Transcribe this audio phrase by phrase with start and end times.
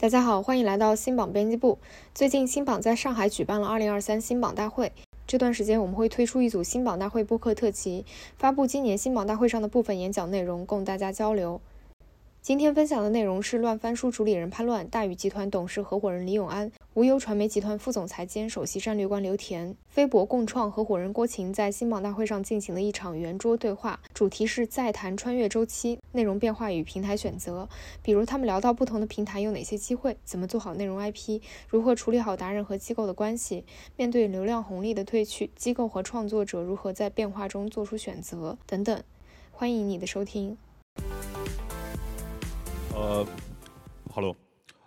[0.00, 1.78] 大家好，欢迎来到新榜编辑部。
[2.14, 4.90] 最近新榜在上海举办了二零二三新榜大会，
[5.26, 8.06] 这段时间我们会推出一组新榜大会播客特辑，
[8.38, 11.60] 发布今年新榜大会上的部分演讲内容，供大家交流。
[12.42, 27.68] 今天分享的内容是乱翻书主理人潘乱、大宇集团董事合伙人李永安、无忧传媒集团副总裁兼首席战略官刘田、飞博共创合伙人郭琴在新榜大会上进行的一场圆桌对话，主题是再谈穿越周期、内容变化与平台选择。
[28.02, 33.66] 比如他们聊到不同的平台有哪些机会，怎么做好内容 IP，如何处理好达人和机构的关系，
[33.96, 39.02] 面对流量红利的退去，机构和创作者如何在变化中做出选择等等。
[39.52, 40.56] 欢迎你的收听。
[42.94, 43.26] 呃
[44.12, 44.36] ，Hello，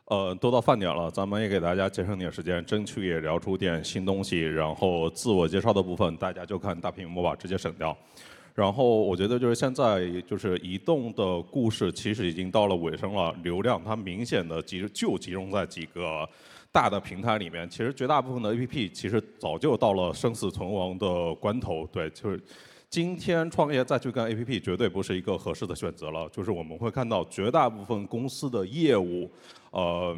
[0.05, 4.41] 呃，都到饭点了，咱们也给大家节省点时间，争取也聊出点新东西。
[4.41, 7.95] 然后自我介绍的部分，大家就看大屏幕吧，直接省掉。
[8.53, 13.33] 然后我觉得就是现在就是移动的故事，其实已经到了尾声了。
[13.41, 16.27] 流量它明显的集就集中在几个
[16.71, 21.87] 大的平台里面，其实绝大部分的 APP 其实早就到了生死存亡的关头。
[21.91, 22.39] 对，就是。
[22.93, 29.27] 今天创业再去干 APP 绝对不是一个合适的选择了，就是我们会看到绝大部分公司的业务，
[29.71, 30.15] 呃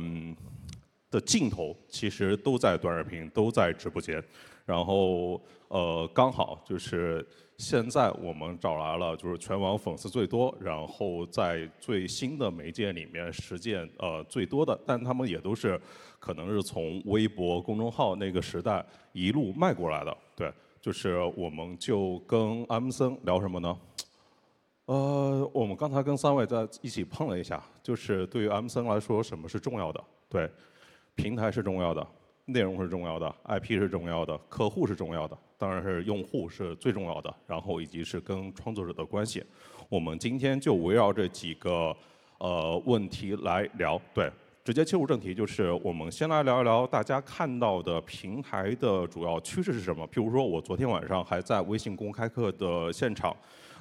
[1.09, 4.21] 的尽头其实都在短视频，都在直播间。
[4.65, 15.79] 然后呃刚好就是现在我们找来了就是全网粉丝最多，然后在最新的媒介里面实践呃最多的，但他们也都是
[16.19, 20.51] 可能是从微博公众号那个时代一路迈过来的，对。
[20.85, 23.75] 就是我们就跟阿姆森聊什么呢？
[24.85, 30.03] 呃，我们刚才跟三位在一起碰了一下，就是对于阿姆森来说，什么是重要的？
[30.29, 30.47] 对，
[31.15, 32.07] 平台是重要的，
[32.45, 39.43] 内容是重要的，IP 是重要的，客户是重要的，当然是用户是最重要的，然后以及是跟创作者的关系。
[39.89, 41.97] 我们今天就围绕这几个
[42.37, 44.31] 呃问题来聊，对。
[44.65, 50.03] 直接切入正题，就是我们先来聊一聊大家看到的平台的主要趋势是什么。
[50.07, 53.31] 譬如说，我昨天晚上还在微信公开课的现场，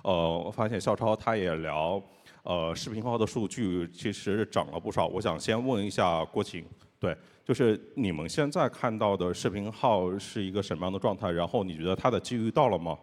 [0.03, 0.13] 呃，
[0.45, 1.99] 我发现校超他也聊，
[2.43, 5.07] 呃，视频号的数据其实涨了不少。
[5.07, 6.63] 我想先问一下郭晴，
[7.01, 11.31] 对，就是你们现在看到的视频号是一个什么样的状态？
[11.31, 12.95] 然后你觉得它的机遇到了吗？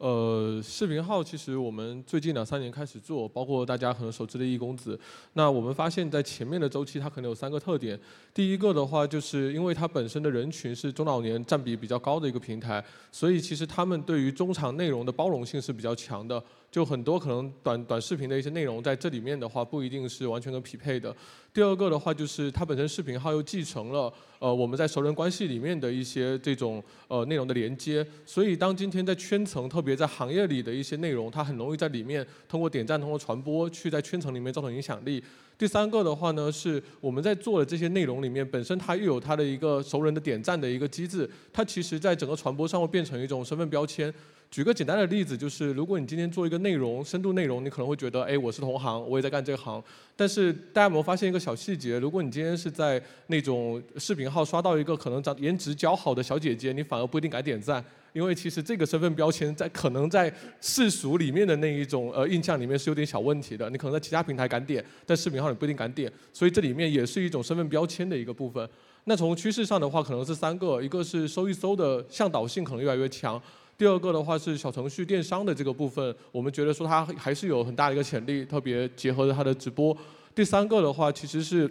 [0.00, 4.98] 呃，视频号其实我们最近两三年开始做，包括大家可能熟知的易公子。
[5.34, 8.00] 那我们发现，在前面的周期，它可能有三个特点。
[8.32, 16.42] 第一个的话，就是因为它本身的人群是中老年占比比较高的一个平台，所以其实他们对于中长内容的包容性是比较强的。
[16.70, 21.14] 就很多可能短短视频的一些内容在这里面的话，不一定是完全能匹配的。
[21.52, 35.20] 第二个的话，就是它本身视频号又继承了呃我们在熟人关系里面的一些这种呃内容的连接，所以当今天在圈层，特别在行业里的一些内容，它很容易在里面通过点赞、通过传播去在圈层里面造成影响力。
[35.58, 44.14] 第三个的话呢，是我们在做的这些内容里面，本身它又有它的一个熟人的点赞的一个机制，它其实在整个传播上会变成一种身份标签。
[44.50, 49.80] 举个简单的例子，就是如果你今天做一个内容，深度内容，你可能会觉得，哎，我是同行，我也在干这个行。
[50.16, 52.00] 但是大家有没有发现一个小细节？
[52.00, 63.70] 如果你今天是在那种视频号刷到一个可能长颜值较好的小姐姐，你反而不一定敢点赞，因为其实这个身份标签在可能在世俗里面的那一种呃印象里面是有点小问题的。
[63.70, 68.68] 你可能在其他平台敢点，但视频号你不一定敢点，所以这里面也是一种身份标签的一个部分。
[69.04, 73.40] 那从趋势上的话，可能是三个，一个是搜一搜的向导性可能越来越强。
[73.80, 79.96] 第二个的话是小程序电商的这个部分，我们觉得说它还是有很大的一个潜力，特别结合着它的直播。
[80.34, 81.66] 第三个的话，其实是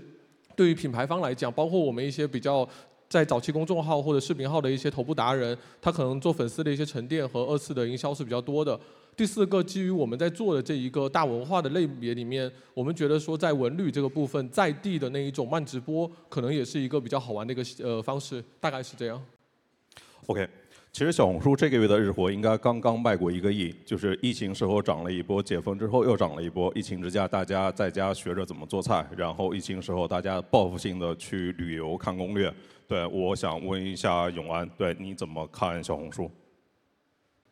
[0.56, 2.68] 对于品牌方来讲，包括我们一些比较
[3.08, 8.80] 在早期公众号或者视频号的一些头部达人，他可能做粉丝的一些沉淀和二次的营销是比较多的。
[9.16, 19.24] 第四个，基于我们在做的这一个大文化的类别里面，我们觉得说在文旅这个部分，在地的那一种慢直播，可能也是一个比较好玩的一个呃方式，大概是这样。
[20.26, 20.50] OK。
[20.92, 26.72] 其实小红书这个月的日活应该刚刚迈过一个亿，就是疫情时候涨了一波，解封之后又涨了一波。
[26.76, 32.54] 疫情之下，大家在家学着怎么做菜，然后疫情时候大家报复性的去旅游看攻略。
[32.88, 36.30] 对，我想问一下永安，对你怎么看小红书？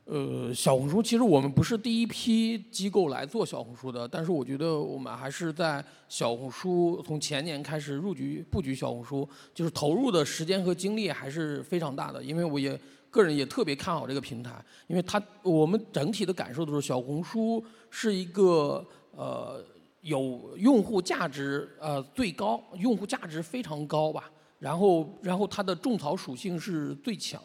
[0.06, 12.78] 呃，小红书其实我们不是第一批机构来做小红书的，但是我觉得我们还是在小红书从前年开始入局布局小红书，就是投入的时间和精力还是非常大的，因为我也。
[13.10, 19.64] 个人也特别看好这个平台，因为它我们整体的感受都是小红书是一个呃
[20.02, 24.32] 有用户价值呃最高，用户价值非常高吧。
[24.60, 27.42] 然后然后它的种草属性是最强，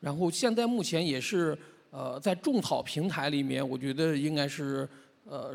[0.00, 1.56] 然后现在目前也是
[1.90, 4.88] 呃在种草平台里面，我觉得应该是
[5.24, 5.54] 呃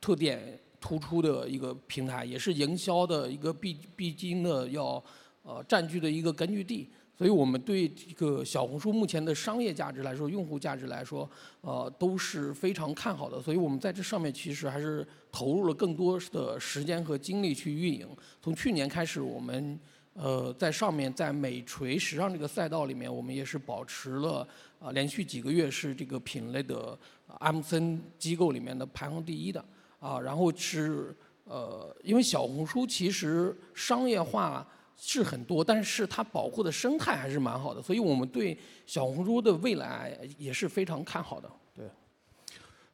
[0.00, 0.58] 特点。
[0.78, 5.02] 突出的一个平台，也是营销的一个必必经的要
[5.42, 6.88] 呃占据的一个根据地。
[7.16, 11.28] 所以我们对这个小红书目前的商业价值来说，用户价值来说，
[11.62, 13.40] 呃都是非常看好的。
[13.40, 18.06] 所以我们在这上面其实还是投入了更多的时间和精力去运营。
[18.42, 19.80] 从去年开始，我们
[20.12, 24.46] 呃在上面在美锤时尚这个赛道里面，我们也是保持了
[24.78, 26.98] 啊连续几个月是这个品类的
[27.38, 29.64] M 森机构里面的排行第一的
[30.00, 30.20] 啊。
[30.20, 34.68] 然后是呃因为小红书其实商业化。
[34.96, 38.56] 是很多，但是它保护的生态还是蛮好的，所以我们对
[38.86, 41.50] 小红书的未来也是非常看好的。
[41.74, 41.84] 对，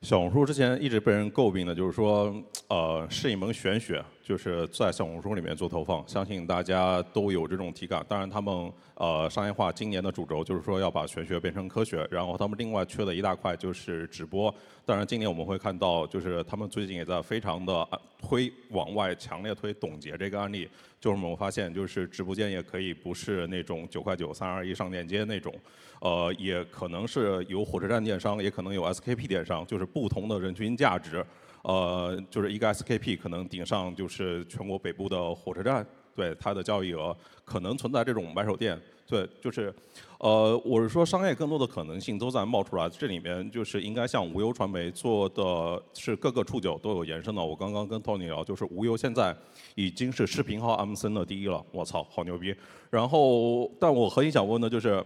[0.02, 2.34] 小红书之前一直被人诟病的就是说，
[2.68, 8.04] 呃，是一门玄学，就是在小红书里面做投放，相信大家都有这种体感。
[8.08, 14.54] 当然，他们呃商业化今年的主轴就是说要把玄学变成科学，然后他们另外缺的一大块就是直播。
[14.86, 17.86] 当然，今年我们会看到，就是他们最近也在非常的
[18.20, 20.68] 推往外强烈推董洁这个案例。
[21.00, 25.52] 就是我们发现，就是直播间也可以不是那种九块九三二一上链接那种，
[26.00, 31.24] 呃，也可能是有火车站电商，也可能有 SKP 电商，就是不同的人群价值，
[31.62, 38.80] 呃，就是一个 SKP 可能顶上就是全国北部的火车站，对它的交易额可能存在这种买手店。
[39.04, 39.74] 对，就是，
[40.20, 47.44] 呃，我是说商业更多的可能性都在冒出来，这里面就是应该像无忧传媒做的是各个触角都有延伸的。
[47.44, 49.36] 我刚刚跟 Tony 聊，就是无忧现在
[49.74, 52.54] 已经是视频号 MCN 的第一了，我操，好牛逼！
[52.88, 55.04] 然后，但我核心想问的就是，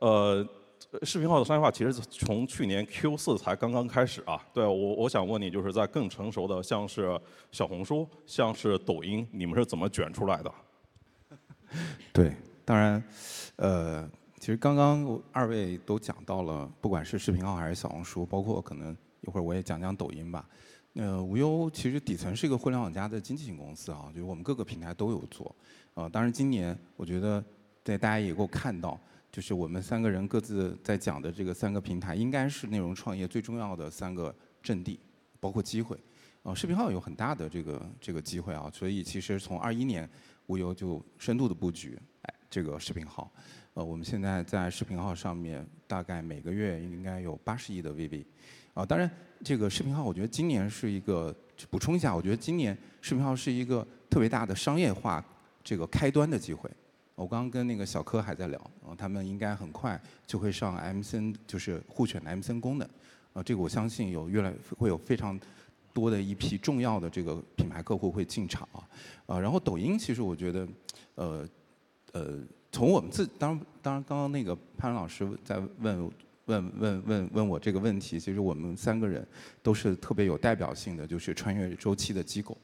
[0.00, 0.46] 呃，
[1.02, 4.40] 视频号的商业化其实从去年 Q 四才刚刚开始啊。
[4.52, 7.20] 对我，我想问你，就是在更成熟的，像是
[7.50, 10.54] 小红书，像是抖音，你们是怎么卷出来的？
[12.12, 12.32] 对。
[12.66, 13.04] 当然，
[13.56, 20.48] 呃，其实刚刚二位都讲到了，不管是视频号还是小红书，包括可能一会儿我也讲讲抖音吧。
[20.94, 25.54] 呃，无忧其实底层是一个互联网加的经纪型公司啊，就是我们各个平台都有做。
[25.92, 27.44] 呃，当然今年我觉得，
[27.82, 28.98] 对大家也够看到，
[29.34, 34.32] 就是我们三个人各自在讲的这个三个平台，应该是内容创业最重要的三个
[34.62, 35.00] 阵地，
[35.40, 35.98] 包括机会。
[36.44, 40.08] 啊，视频号有很大的这个这个机会啊，所以其实从二一年
[40.46, 41.98] 无忧就深度的布局。
[42.48, 43.28] 这个视频号，
[43.72, 48.24] 呃，我们现在在视频号上面大概每个月应该有八十亿的 VV，
[48.72, 49.10] 啊，当然
[49.42, 51.34] 这个视频号我觉得今年是一个
[51.68, 55.24] 补充一下，我觉得今年视频号是一个特别大的商业化
[55.64, 56.70] 这个开端的机会。
[57.14, 62.88] 我刚刚跟那个小柯还在聊，啊，他们应该很快就会上 MCN，就是互选的 MCN 功能，
[63.32, 65.38] 啊，这个我相信有越来会有非常
[65.92, 68.88] 多的一批重要的这个品牌客户会进场啊，
[69.26, 70.68] 啊，然后抖音其实我觉得，
[71.14, 71.48] 呃。
[72.14, 72.38] 呃，
[72.70, 76.08] 从我们自当当然，刚刚那个潘老师在问
[76.44, 79.26] 问问问问我这个问题，其实我们三个人
[79.64, 82.56] 都是特别有代表性的，就是穿越周期的机构。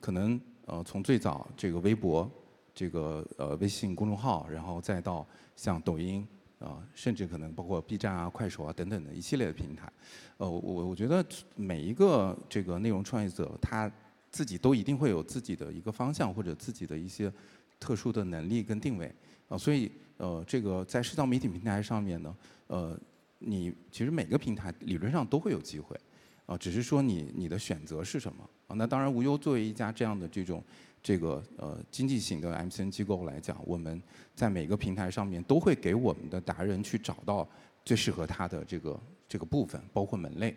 [0.00, 2.30] 可能呃，从最早这个微博，
[2.80, 6.26] 这个呃微信公众号，然后再到像抖音
[6.58, 9.92] 啊，甚至可能包括 B 站啊、快手啊等等的一系列的平台。
[10.38, 11.22] 呃，我我觉得
[11.56, 13.92] 每一个这个内容创业者，他
[14.30, 17.30] 自己都一定会有自己的一个方向或者自己的一些。
[17.78, 19.10] 特殊的能力跟定位
[19.48, 22.36] 啊，所以呃，这个在社交媒体平台上面呢，
[22.66, 22.94] 呃，
[23.38, 25.98] 你其实每个平台理论上都会有机会
[26.44, 28.76] 啊，只是说你你的选择是什么啊？
[28.76, 30.62] 那当然，无忧作为一家这样的这种
[31.02, 34.02] 这个呃经济型的 MCN 机构来讲，我们
[34.34, 37.48] 在每个平台上面都会给我们的达人去找到
[37.84, 40.54] 最适合他的这个这个部分，包括门类。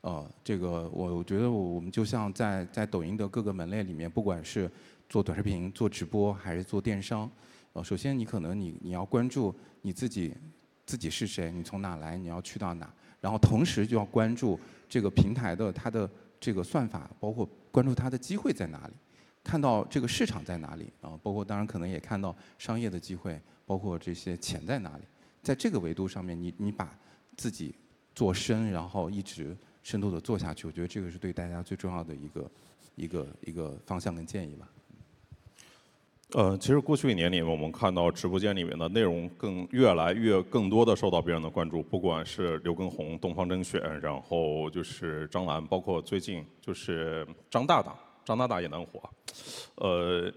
[0.00, 4.68] 呃，这个我我觉得我们就像在在抖音的各个门类里面，不管是
[5.08, 7.30] 做短视频、做直播还是做电商，
[7.72, 10.34] 呃，首先你可能你你要关注你自己
[10.84, 14.58] 自己是谁，你从哪来，你要去到哪，然后同时就要关注
[14.88, 18.94] 这个平台的它的这个算法，包括关注它的机会在哪里，
[19.44, 25.02] 看到这个市场在哪里啊，包括当然可能也看到商业的机会，包括这些钱在哪里，
[25.42, 26.96] 在这个维度上面，你你把
[27.36, 27.74] 自己
[28.14, 32.50] 做深，然后一直深度的做下去，我觉得这个是对大家最重要的一个
[32.94, 34.68] 一个一个方向跟建议吧。
[36.34, 49.02] 呃，其实过去一年里面，我们看到直播间里面的内容更越来越更多的受到别人的关注，不管是刘畊宏、东方甄选，然后就是张兰，包括最近就是张大大，张大大也能火。
[49.76, 50.32] 呃，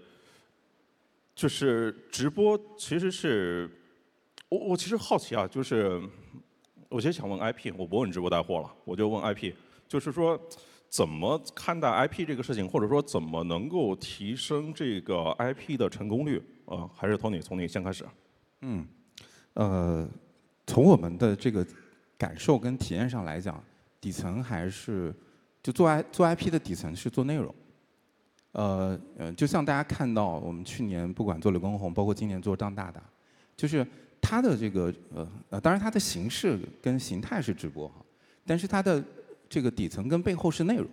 [1.34, 3.70] 就是直播其实是，
[4.48, 6.00] 我我其实好奇啊，就是
[6.88, 9.52] 我其实想问 IP，我不问直播带货了，我就问 IP，
[9.88, 10.40] 就是说。
[10.88, 16.40] 怎么看待 IP 这个事情，或者说怎么能够提升这个 IP 的成功率？
[16.64, 18.06] 啊，还是 Tony 从你先开始。
[18.60, 18.86] 嗯，
[19.54, 20.08] 呃，
[20.64, 21.66] 从我们的这个
[22.16, 23.62] 感受跟体验上来讲，
[24.00, 25.12] 底层还是
[25.60, 27.52] 就做 I 做 IP 的底层是做内容。
[28.52, 33.02] 呃呃，就像大家看到我们去年不管做刘畊宏，包括今年做张大大，
[33.56, 33.86] 就是
[34.20, 37.94] 他的这个呃呃，当然它的形式跟形态是直播哈，
[38.44, 39.04] 但是它的
[39.48, 40.86] 这个底层跟背后是内容。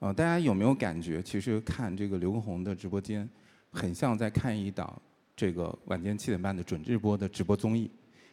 [0.00, 3.26] 啊，大家有没有感觉，其实看这个刘畊宏的直播间，
[3.70, 5.00] 很像在看一档
[5.34, 7.90] 这个晚间七点半的准直播的直播综艺，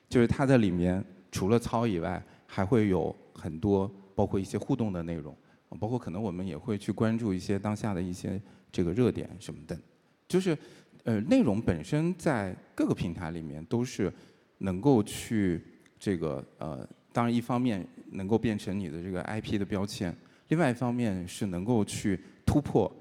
[0.10, 1.02] 就是他在里面
[1.32, 5.34] 除了操以外，还会有很多包括一些互动的内容，
[5.80, 9.80] 包括可能我们也会去关注一些当下的一些这个热点什么的，
[10.28, 10.58] 就是
[11.04, 14.12] 呃内容本身在各个平台里面都是
[14.60, 15.62] 能够去
[16.00, 20.16] 这个呃，当然一方面能够变成你的这个 IP 的标签。
[20.50, 22.94] 另外一方面是能够去突破，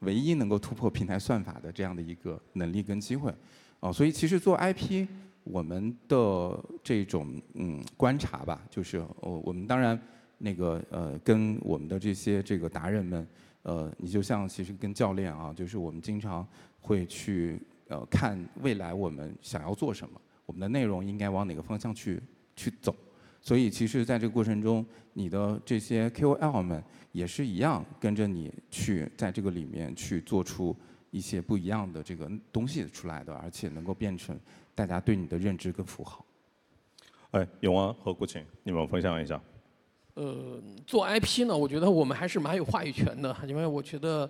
[0.00, 3.32] 唯一能够突破平台算法的这样的一个能力跟机会，
[3.78, 5.06] 哦，所以其实做 IP，
[5.44, 9.96] 我们的这种嗯观察吧，就是我我们当然
[10.38, 13.26] 那个呃跟我们的这些这个达人们，
[13.62, 16.46] 呃，你就像其实跟教练啊，就是我们经常
[16.80, 22.20] 会去呃看未来我们想要做什么，我们的内容应该往哪个方向去
[22.54, 22.94] 去走。
[23.40, 30.74] 所以，其实在这个过程中，你的这些 KOL 们也是一样，跟着你去在这个里面去做出
[31.12, 34.36] 一些不一样的这个东西出来的，而且能够变成
[34.74, 36.26] 大家对你的认知跟符号。
[37.30, 39.40] 哎，永安和顾晴，你们分享一下。
[40.16, 44.28] 呃，做 IP 呢，我觉得我们还是蛮有话语权的，因为我觉得。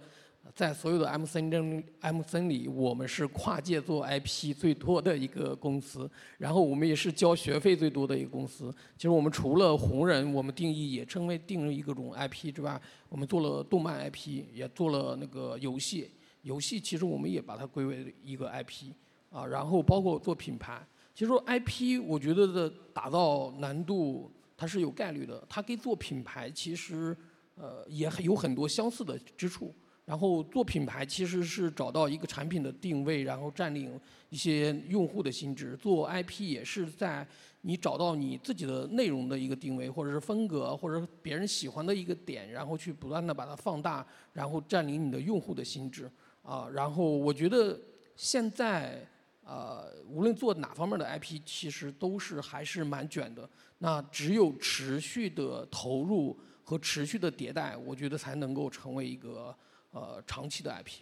[0.54, 8.72] 在所有的 M C N M C N 里，我们是跨界做 I P 最多的一个公司，然后我们也是交学费最多的一个公司。
[8.96, 16.12] 其实我们除了红人，我们定义也称为定义一个种 I P 之外，我们做了动漫 I P，也做了那个游戏。
[16.42, 18.94] 游戏其实我们也把它归为一个 I P
[19.30, 20.80] 啊，然后包括做品牌。
[21.12, 27.16] 其实 I P 我觉得的打造难度它是有概率的，它跟做品牌其实
[27.56, 29.74] 呃也有很多相似的之处。
[30.04, 35.76] 然后做品牌其实是找到一个产品的定位，然后占领一些用户的心智。
[35.78, 37.26] 做 IP 也是在
[37.62, 46.08] 你找到你自己的内容的一个定位，或者是风格，或者别人喜欢的一个点，然后去不断的把它放大，然后占领你的用户的心智。
[46.42, 47.76] 啊，然后我觉得
[48.14, 49.04] 现在
[49.44, 53.50] 呃，无论做哪方面的 IP，其实都是还是蛮卷的。
[53.78, 59.54] 那只有持续的投入和持续的迭代，我觉得才能够成为一个。
[59.92, 60.98] 呃，长期的 IP，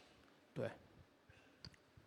[0.53, 0.71] 对。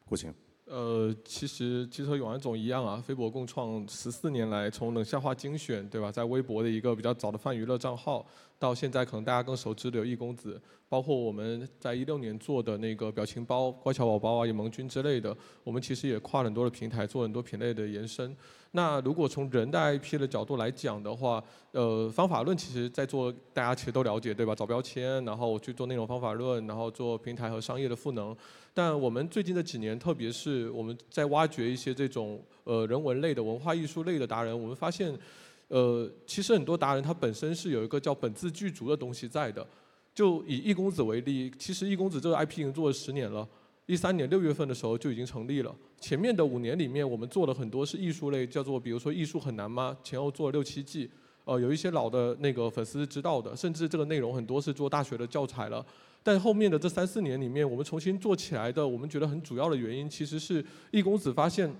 [0.05, 0.33] 顾晴。
[0.63, 8.25] 呃，其实其实和永安总一样啊，飞博共创十四年来，从冷笑话精选，对吧，在微博的一个比较早的泛娱乐账号，
[8.59, 10.59] 到现在可能大家更熟知的有易公子，
[10.89, 18.35] 包括我们在一六年做的那个表情包、乖巧宝宝啊、野萌君之类的，我们其实也跨了很多的平台，做很多品类的延伸。
[18.71, 24.53] 那如果从人的 IP 的角度来讲的话，呃，方法论其实在做，大家其实都了解，对吧？
[24.53, 28.35] 找标签，然后去做内容方法论，然后做平台和商业的赋能。
[28.73, 35.17] 但我们最近这几年，特别是我们在挖掘一些这种呃人文类的、文化艺术类的达人，我们发现，
[35.67, 39.65] 呃，其实很多达人他本身是有一个叫本自具足的东西在的。
[40.13, 43.47] 就以易公子为例，其实易公子这个 IP 已经做了十年了。
[43.85, 45.73] 一三年六月份的时候就已经成立了。
[45.99, 49.95] 前面的五年里面，我们做了很多是艺术类，叫做比如说艺术很难吗？
[50.03, 51.07] 前后做了六七季，
[51.45, 55.85] 呃，有一些老的那个粉丝知道的，甚至这个内容很多是做大学的教材了。
[56.23, 61.71] 但后面的这三四年里面，我们重新做起来的，我们觉得很主要的原因，其实是易公子发现，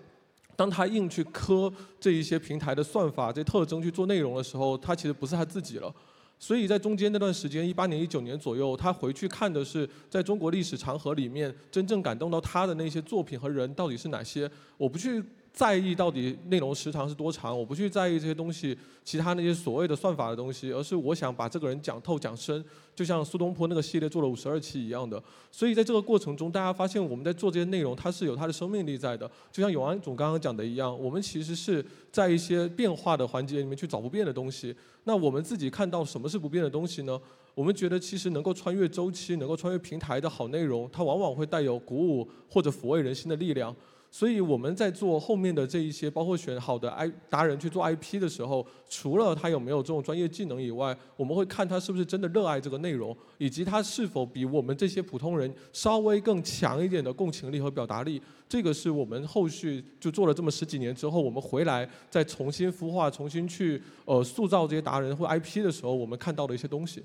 [0.58, 5.94] 当他硬去磕这一些平台的算法、这特征去做内容的时候，他其实不是他自己了。
[6.38, 14.52] 所以在中间那段时间，一八年、一九年左右，他回去看的是在中国历史长河里面真正感动到他的那些作品和人到底是哪些。
[14.78, 15.24] 我不去。
[15.58, 22.64] 在意到底内容时长是多长，我不去在意这些东西，其他那些所谓的算法的东西，而是我想把这个人讲透讲深，
[22.96, 25.22] 就像苏东坡那个系列做了五十二期一样的。
[25.52, 29.28] 所以在这个过程中，大家发现我们在做这些内容，它是有它的生命力在的。
[29.52, 34.76] 就像永安总刚刚讲的一样，我们其实是在一些变化的环节里面去找不变的东西。
[35.06, 37.20] 那我们自己看到什么是不变的东西呢？
[37.56, 43.76] 我们觉得其实能够穿越周期、能够穿越平台的好内容，它往往会带有鼓舞或者抚慰人心的力量。
[44.10, 58.22] 所以我们在做后面的这一些，包括选好的 I 达人去做 IP 的时候，除了他有没有这种专业技能以外，我们会看他是不是真的热爱这个内容，以及他是否比我们这些普通人稍微更强一点的共情力和表达力。
[58.50, 67.04] 这个是我们后续就做了这么十几年之后，我们回来再重新孵化、重新去呃塑造这些达人或 IP 的时候，我们看到的一些东西。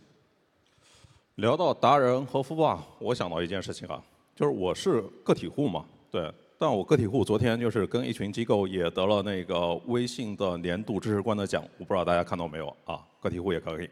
[1.35, 4.01] 聊到达人和孵化，我想到一件事情啊，
[4.37, 6.33] 就是我是个体户嘛，对。
[6.63, 13.05] 但我个体户昨天就是跟一群机构也得了那个微信的年度知识观的奖，我不知道大家看到没有啊？
[13.21, 13.91] 个体户也可以。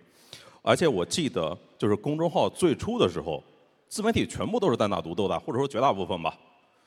[0.63, 3.43] 而且我记得就是公众号最初的时候，
[3.89, 6.39] 自媒体全部都是单打独斗的，或者说绝大部分吧。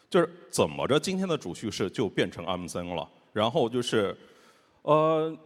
[0.10, 3.06] 就是怎么着，今天的主叙事就变成 MCN 了。
[3.34, 4.16] 然后就是，
[4.84, 5.38] 呃，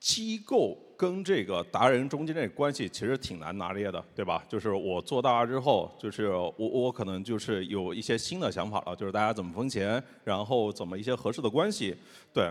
[0.00, 4.40] 机构跟这个达人中间这关系其实挺难拿捏的，对吧？
[4.48, 11.96] 就是我做大了之后，就是我我可能就是有一些新的想法了，就是大家怎么分钱，然后怎么一些合适的关系，
[12.32, 12.48] 对。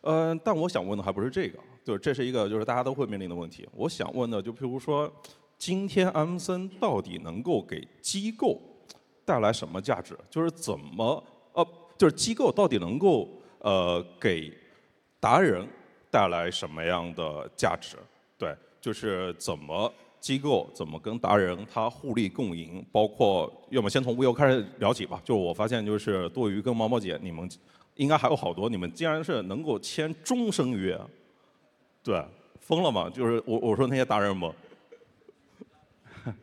[0.00, 3.68] 嗯，但我想问的还不是这个，就是这是一个就是大家都会面临的问题。
[3.74, 5.12] 我想问的就譬如说，
[5.58, 8.58] 今天 MCN 到底能够给机构？
[9.26, 10.18] 带来什么价值？
[10.30, 11.66] 就是怎么呃，
[11.98, 13.28] 就是机构到底能够
[13.58, 14.50] 呃给
[15.20, 15.68] 达人
[16.10, 17.96] 带来什么样的价值？
[18.36, 22.84] 对，就是怎么机构怎么跟达人他互利共赢？
[22.90, 25.20] 包括要么先从无忧开始聊起吧。
[25.24, 27.48] 就我发现，就是多鱼跟毛毛姐，你们
[27.94, 30.98] 应该还有好多，你们竟然是能够签终身约，
[32.02, 32.24] 对，
[32.58, 33.08] 疯了吗？
[33.10, 34.52] 就是我我说那些达人们。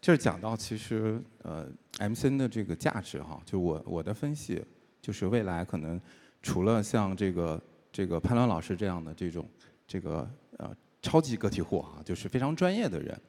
[0.00, 1.66] 这讲到其实呃
[1.98, 4.64] ，MCN 的这个价值哈，就我我的分析
[5.02, 6.00] 就是未来可能
[6.42, 7.60] 除了像这个
[7.98, 9.44] 这个潘乱老师这样的这种
[9.84, 10.70] 这个呃
[11.02, 13.20] 超级个体户啊，就是非常专业的人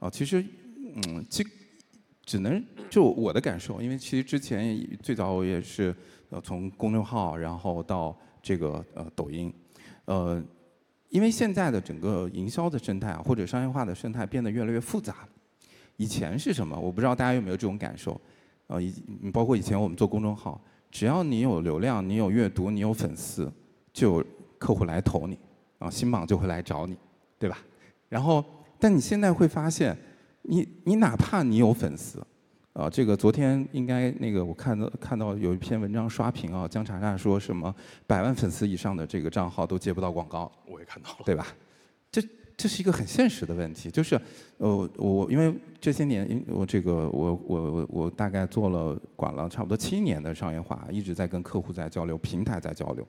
[0.00, 0.44] 啊，其实
[0.96, 1.46] 嗯，其
[2.24, 2.60] 只能
[2.90, 5.94] 就我的感受，因为其实之前最早我也是
[6.30, 9.54] 呃从公众号然后到这个呃抖音
[10.06, 10.42] 呃，
[11.10, 15.28] 因为现在的整个营销的生态啊或者商业化的生态变得越来越复杂。
[15.96, 16.76] 以前是什么？
[16.76, 18.20] 我不知道大家有没有这种感受，
[18.66, 18.92] 啊，以
[19.32, 20.60] 包括以前我们做公众号，
[20.90, 23.48] 只要你有流量，你有阅读，你有粉丝，
[23.92, 24.24] 就
[24.58, 25.38] 客户来投你，
[25.78, 26.96] 啊，新榜就会来找你，
[27.38, 27.58] 对吧？
[28.08, 28.44] 然后，
[28.78, 29.96] 但你现在会发现，
[30.42, 32.24] 你你哪怕你有粉丝，
[32.72, 37.74] 啊，这个昨天应该那个我看到看到有一篇文章刷屏啊，姜查查说什么
[38.06, 41.46] 百万粉丝以上的这个账号都接不到广告，我也看到了，对吧？
[42.10, 42.22] 这。
[42.58, 44.20] 这是一个很现实的问题，就是，
[44.56, 53.06] 呃，我因为这些年，我这个我我我我大概做了管了差不多七年的商业化，一直在跟客户在交流，平台在交流。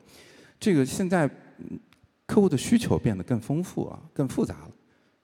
[0.60, 1.30] 这个现在
[2.26, 4.72] 客户的需求变得更丰富啊，更复杂了，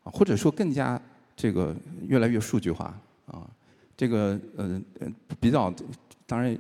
[0.04, 1.02] 啊，或者说更加
[1.36, 1.76] 这个
[2.08, 3.50] 越来越数据化啊。
[3.98, 5.08] 这个呃呃
[5.40, 5.74] 比较，
[6.26, 6.58] 当然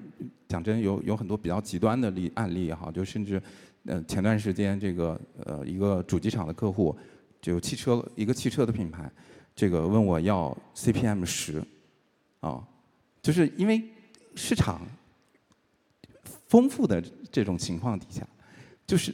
[0.47, 3.41] 讲真有有很多比较极端的例案例哈，就甚至
[3.85, 6.95] 呃前段时间这个呃一个主机厂的客户。
[7.41, 9.07] 就汽车一个汽车的品牌，
[9.55, 11.63] 这个问我要 CPM 十，
[12.39, 12.65] 啊，
[13.21, 13.83] 就是因为
[14.33, 14.81] 市场
[16.47, 16.99] 丰富的
[17.31, 18.27] 这种情况底下，
[18.85, 19.13] 就是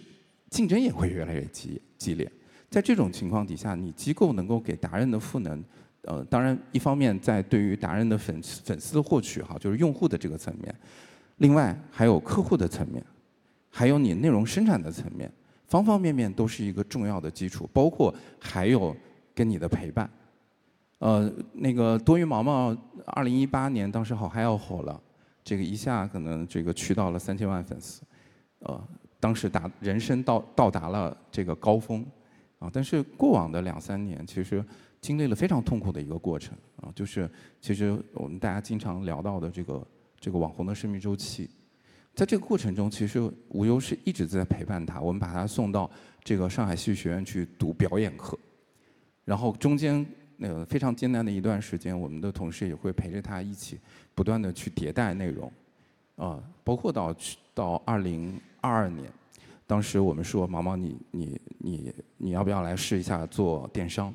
[0.49, 2.31] 竞争也会越来越激激烈。
[2.69, 5.63] 在这种情况底下，你机构能够给达人的赋能，
[6.03, 10.73] 呃，当然一方面在对于达人的粉丝粉丝的获取哈，就是用户的这个层面，
[11.37, 13.03] 另外还有客户的层面，
[13.69, 15.31] 还有你内容生产的层面。
[15.67, 18.93] 方方面面都是一个重要的基础，包括还有
[19.33, 20.09] 跟你的陪伴。
[20.99, 25.01] 呃，那个多鱼毛毛，二零一八年当时好嗨要火了，
[25.45, 28.01] 这个一下可能这个去到了三千万粉丝，
[28.59, 28.87] 呃，
[29.21, 32.05] 当时达人生到到达了这个高峰，
[32.59, 34.65] 啊，但是过往的两三年其实
[34.99, 37.29] 经历了非常痛苦的一个过程，啊，就是
[37.61, 39.87] 其实我们大家经常聊到的这个
[40.19, 41.49] 这个网红的生命周期。
[42.13, 44.99] 在这个过程中，其实无忧是一直在陪伴他。
[44.99, 45.89] 我们把他送到
[46.23, 48.37] 这个上海戏剧学院去读表演课，
[49.23, 50.05] 然后中间
[50.35, 53.79] 那个非常艰难的一段时间，我们的同事也会陪着他一起
[54.13, 55.49] 不断的去迭代内容，
[56.17, 59.11] 啊，包括到去到二零二二年，
[59.67, 64.13] 当时我们说毛毛你你你你要不要来试一下做电商？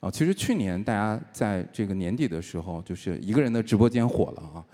[0.00, 4.64] 啊，其实去年大家在这个年底的时候，就是一个人的直播间火了啊。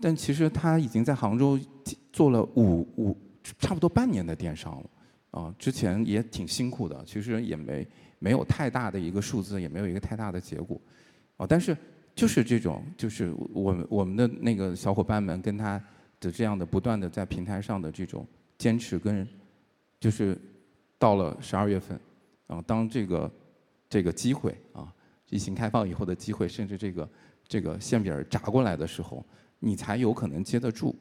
[0.00, 1.58] 但其实他已经在杭州
[2.12, 3.16] 做了五五
[3.60, 7.86] 差不多半年的电商了，啊，之前也挺辛苦的，其实也没
[8.18, 10.78] 没有太大的一个数字，也没有一个太大的结果，
[11.36, 11.74] 啊，但是
[12.14, 15.80] 就是这种，就是我们我们的那个小伙伴们跟他
[16.24, 18.26] 的这样的不断的在平台上的这种
[18.58, 19.26] 坚持跟，
[20.00, 20.36] 就是
[20.98, 21.98] 到了十二月份，
[22.46, 23.30] 啊，当这个
[23.88, 24.92] 这个机会啊，
[25.28, 27.08] 疫情开放以后的机会，甚至这个
[27.46, 29.24] 这个馅饼儿炸过来的时候。
[29.60, 30.94] 你才有可能接得住，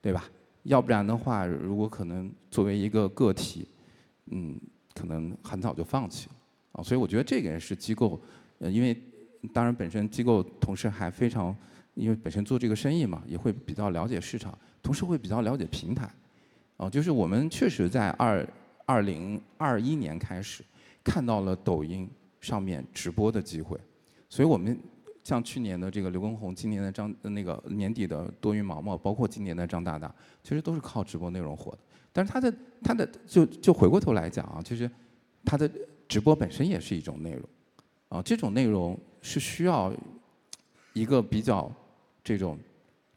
[0.00, 0.30] 对吧？
[0.62, 3.66] 要不然的话，如果可能作为一个个体，
[4.26, 4.60] 嗯，
[4.94, 6.36] 可能很早就放弃了
[6.70, 6.82] 啊。
[6.84, 8.20] 所以我觉得这个也是机构，
[8.60, 8.96] 因为
[9.52, 11.56] 当然本身机构同时还非常，
[11.96, 16.08] 因为本身做这个生意嘛，也会比较了解市场，同时会比较了解平台，
[16.76, 18.48] 啊，就是我们确实在二
[18.84, 20.62] 二零二一年开始
[21.02, 22.08] 看到了抖音
[22.40, 23.76] 上面直播的机会，
[24.28, 24.78] 所以我们。
[25.26, 31.78] 像去年的这个刘畊宏，今年的张那个年底的多云毛毛，包括今年的张大大，其实都是靠直播内容火的。
[32.12, 34.88] 但是他的他的就就回过头来讲啊，其实
[35.44, 35.68] 他的
[36.06, 37.42] 直播本身也是一种内容
[38.08, 39.92] 啊，这种内容是需要
[40.92, 41.68] 一个比较
[42.26, 42.58] 这种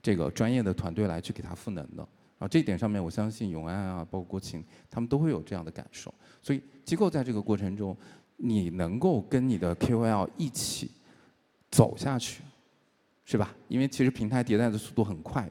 [0.03, 2.07] 这个专业的团队来去给他赋能的。
[2.37, 6.13] 啊，这一点上面，我相信永安啊，包括国情，他们都会有这样的感受。
[6.43, 7.97] 所以机构在这个过程中，
[8.37, 10.91] 你能够跟你的 KOL 一起
[11.71, 12.43] 走下去，
[13.25, 13.53] 是吧？
[13.67, 15.49] 因为其实平台迭代的速度很快，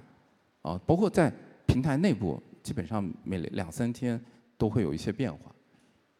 [0.63, 1.31] 啊，包括在
[1.67, 4.19] 平台内部，基本上每两三天
[4.57, 5.53] 都会有一些变化。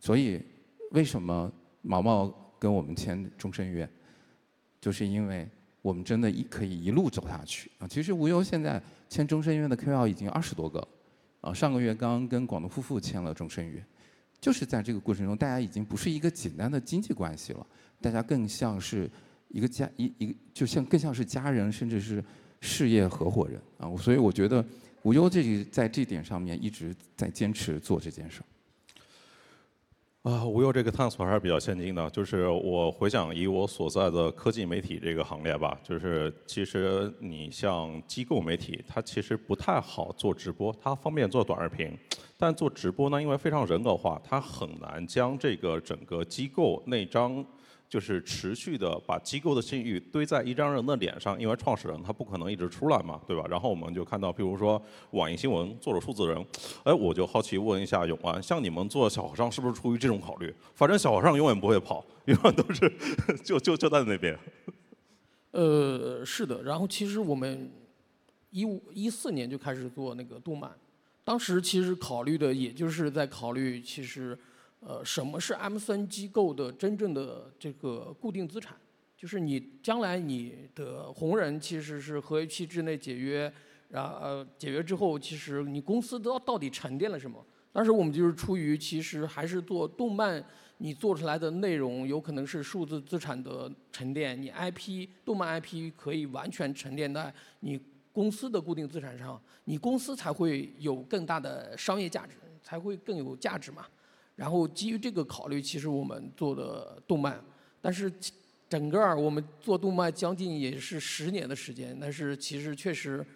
[0.01, 0.43] 所以
[0.91, 3.89] 为什么毛毛跟我们签终身约，
[4.83, 5.49] 就是因为
[5.89, 7.89] 我们真的一可以一路走下去啊。
[7.89, 8.83] 其实无忧现在。
[9.11, 10.87] 签终身约的 KOL 已经二十多个，
[11.41, 13.83] 啊，上个月刚跟广东夫妇签了终身约，
[14.39, 17.67] 就是在这个过程中，大家已经不是一个简单的经济关系了，
[18.03, 19.11] 大家更像是
[19.49, 22.23] 一个家一一个，就像更像是家人，甚至是
[22.61, 24.63] 事业合伙人啊，所以我觉得
[25.05, 28.45] 无忧这在这点上面一直在坚持做这件事儿。
[30.23, 32.11] 啊，无忧这个探索还是比较先进的。
[32.11, 41.97] 就是我回想以我所在的科技媒体这个行列吧，就是其实你像机构媒体，它其实不太好做直播，它方便做短视频，
[42.37, 47.45] 但做直播呢，因为非常人格化，它很难将这个整个机构那张。
[47.89, 53.47] 就是持续的把机构的信誉堆在一张人的脸上，因为创始人他不可能一直出来嘛，对吧？
[53.49, 54.81] 然后我们就看到，比如说
[55.13, 56.47] 网易新闻做了数字人，
[56.85, 60.55] 哎，我就好奇问一下永安，像你们做小和尚是不是出于这种考虑？
[60.75, 62.93] 反正小和尚永远不会跑，永远都是
[63.43, 64.39] 就就就在那边。
[65.53, 66.63] 呃，是的。
[66.63, 67.71] 然后其实我们
[68.51, 70.71] 一五一四年就开始做那个动漫，
[71.25, 74.39] 当时其实考虑的也就是在考虑其实。
[74.81, 78.77] 呃，什么是 M 三机构的真正的这个固定资产？
[79.17, 83.53] 就是你将来你的红人其实是合约期之内解约，
[83.89, 87.45] 然后呃解约之后，其实你公司到到底沉淀了什么？
[87.73, 90.43] 当时我们就是出于其实还是做动漫，
[90.79, 97.79] 你做出来的内容有可能是数字资产的沉淀，你 IP 动漫 IP 可以完全沉淀在你
[98.13, 103.85] 公司的固定资产上，你公司才会有更大的商业价值，才会更有价值嘛。
[104.39, 107.43] 然后基于这个考虑，其实我们做的动漫，
[107.81, 108.13] 但是
[108.69, 113.27] 整个我们做动漫将近也是十年的时间，但是其实确实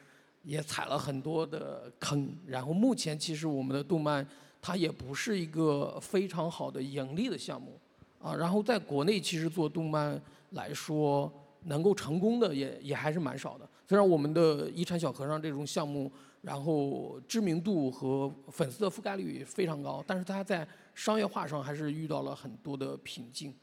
[0.44, 2.32] 也踩了很多的坑。
[2.46, 4.24] 然后目前其实我们的动漫
[4.60, 7.76] 它也不是一个非常好的盈利的项目
[8.20, 8.32] 啊。
[8.36, 11.32] 然后在国内其实做动漫来说，
[11.64, 13.68] 能够成功的也也还是蛮少的。
[13.88, 16.08] 虽然我们的遗产小和尚这种项目，
[16.42, 23.54] 然后知名度和粉丝的覆盖率非常高，但是它在商业化上还是遇到了很多的瓶颈，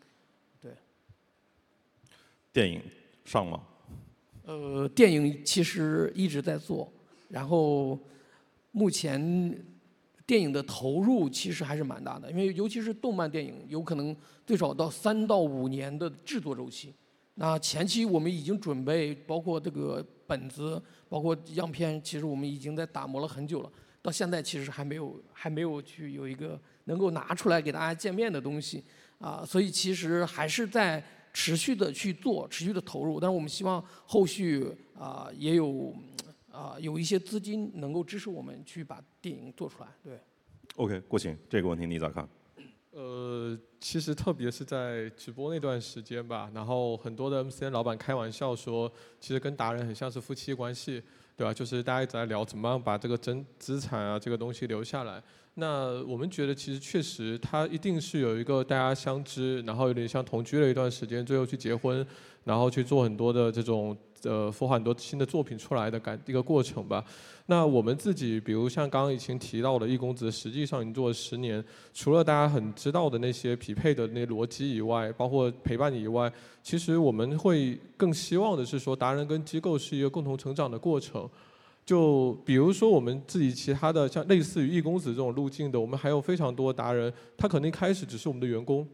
[0.59, 0.71] 对。
[2.51, 2.81] 电影
[3.23, 3.61] 上吗？
[4.43, 6.91] 呃，电影其实一直在做，
[7.29, 7.99] 然后
[8.71, 9.63] 目前
[10.25, 14.15] 电影的投入其实还是蛮大的，因为尤其是动漫电影，有可能
[14.47, 16.93] 最少到三到五年的制作周期。
[17.35, 26.59] 那前期我们已经准备，包括这个本子，包括样片，其实我们已经在打磨了很久了，到现在其实还没有还没有去有一个。
[26.89, 28.83] 能够拿出来给大家见面的东西，
[29.19, 33.19] 啊，所以其实还是在持续的去做，持续的投入。
[33.19, 35.95] 但是我们希望后续啊也有
[36.51, 39.87] 啊有一些资金能够支持我们去把电影做出来。
[40.03, 40.19] 对。
[40.75, 42.27] OK，郭晴，这个问题你咋看？
[42.91, 51.01] 呃，其实特别是在直播那段时间吧，然后很多的 MCN 老板开玩笑说，其实跟达人很像是夫妻关系，
[51.39, 51.53] 对吧？
[51.53, 55.23] 就是大家一直在聊怎么样把这个真资产啊这个东西留下来。
[55.53, 62.05] 那我们觉得，其实确实，它一定是有一个大家相知，然后有点像同居了一段时间，最后去结婚，
[62.43, 67.03] 然后去做很多的这种呃孵化很多新的作品出来的感一个过程吧。
[67.47, 81.27] 那我们自己，比如像刚刚已经提到的易公子，实际上已经做了十年，除了大家很知道的那些匹配的那逻辑以外，包括陪伴以外，其实我们会更希望的是说，达人跟机构是一个共同成长的过程。
[81.85, 88.87] 就比如说我们自己其他的像类似于易公子这种路径的，我们还有非常多达人，他可能一开始只是我们的员工，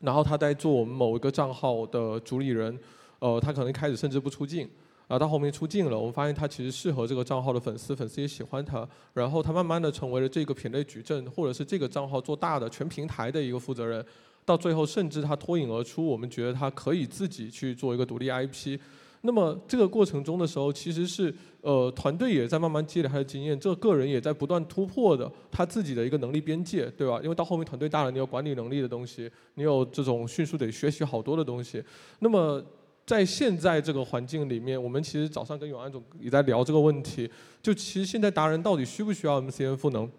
[0.00, 2.78] 然后他在做我们某一个账号的主理人，
[3.24, 4.68] 呃，他可能开始甚至不出镜，
[5.08, 14.04] 啊，到后面出镜了，我们发现他其实适合这个账号的粉丝，粉丝也喜欢他，然后他慢慢的成为了这个品类矩阵或者是这个账号做大的全平台的一个负责人，
[14.44, 18.78] 到最后甚至他脱颖而出，我们觉得他可以自己去做一个独立 IP。
[19.22, 27.18] 那么这个过程中的时候，其实是呃团队也在慢慢积累他的经验，这个人也在不断突破的他自己的一个能力边界，对吧？
[27.22, 31.82] 因为到后面团队大了，你有管理能力的东西，你有这种迅速得学习好多的东西。
[32.18, 32.62] 那么
[33.06, 37.30] 在现在这个环境里面，我们其实早上跟永安总也在聊这个问题，
[37.62, 40.10] 就其实现在达人到底需不需要 MCN 赋能？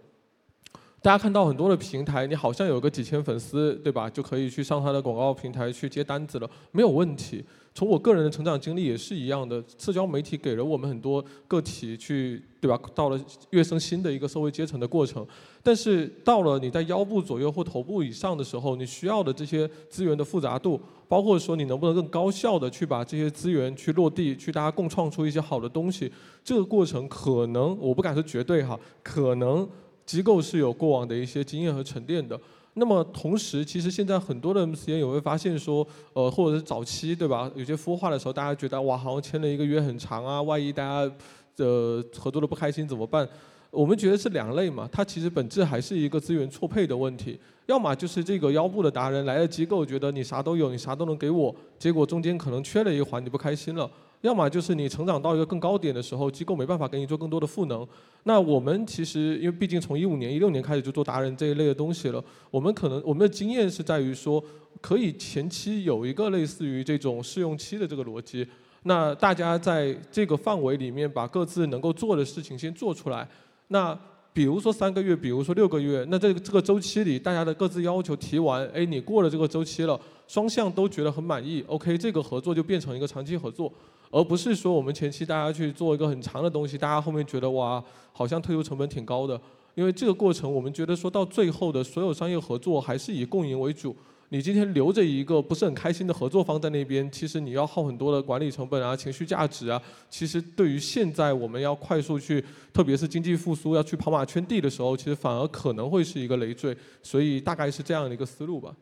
[1.02, 4.10] 大家看到很多的平台，你好像有个几千粉丝，对吧？
[4.10, 7.43] 就可以去上他的广告平台去接单子了，没有问题。
[7.76, 12.80] 从我个人的成长经历也是一样的，社交媒体给了我们很多个体去，对吧？
[12.96, 15.28] 到了跃升新的一个社会阶层的过程。
[15.62, 26.10] 但是到了你在腰部左右或头部以上的时候，你需要的这些资源的复杂度，包括说你能不能更高效的去把这些资源去落地，去大家共创出一些好的东西，
[26.46, 29.68] 这个过程可能我不敢说绝对哈，可能。
[30.06, 32.40] 机构是有过往的一些经验和沉淀的。
[32.78, 37.50] 那么同时，其实现在很多的 MCN 也会发现说，呃，或者是早期对吧？
[37.56, 41.10] 有些孵化的时候，大家觉得哇，好像签了一个约很长啊，万一大家
[41.56, 43.28] 的合作的不开心怎么办？
[43.72, 47.40] 我们觉得是两类嘛，它其实本质还是一个资源错配的问题。
[47.66, 53.90] 要么就是这个腰部的达人来了机构，觉得你啥都有，你啥都能给我，结果中间可能缺了一环，你不开心了。
[54.26, 57.88] 要么就是你成长到一个更高点的时候，机构没办法给你做更多的赋能。
[58.24, 64.44] 那我们其实因为毕竟从一五年、一六年开始就做达人这一类的东西了，我们可能我们的经验是在于说，
[64.82, 68.48] 可以前期有一个类似于这种试用期的这个逻辑。
[68.84, 73.28] 那大家在这个范围里面把各自能够做的事情先做出来。
[73.68, 73.98] 那
[74.34, 83.72] 比如说三个月，比如说六个月，那这这个周期里大家的各自要求提完，哎，你过了这个周期了，双向都觉得很满意，OK，这个合作就变成一个长期合作。
[84.12, 89.39] 而不是说我们前期大家去做一个很长的东西，大家后面觉得哇，好像退出成本挺高的。
[89.74, 93.96] 因为这个过程，我们觉得说到最后的所有商业合作还是以共赢为主。
[94.30, 99.80] 你今天留着一个不是很开心的合作方在那边，其实你要耗很多的管理成本啊、情绪价值啊。
[100.10, 106.76] 其实对于现在我们要快速去，特别是经济复苏要去跑马圈地的时候，其实反而可能会是一个累赘。
[107.04, 108.74] 所以大概是这样的一个思路吧。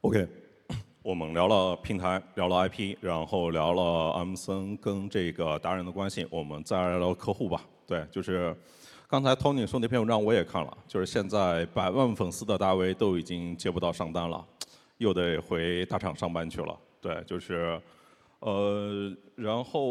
[0.00, 0.43] OK。
[1.04, 6.26] 我们聊了平台，聊了 IP，然后聊了阿姆森跟这个达人的关系。
[6.30, 7.60] 我们再来聊客户吧。
[7.86, 8.56] 对，就是
[9.06, 14.42] 刚才 Tony 说那篇文章我也看了，就是现在百万粉丝的大 V 都已经接不到上单了，
[14.96, 16.74] 又得回大厂上班去了。
[17.02, 17.78] 对，就是
[18.38, 19.84] 呃，然后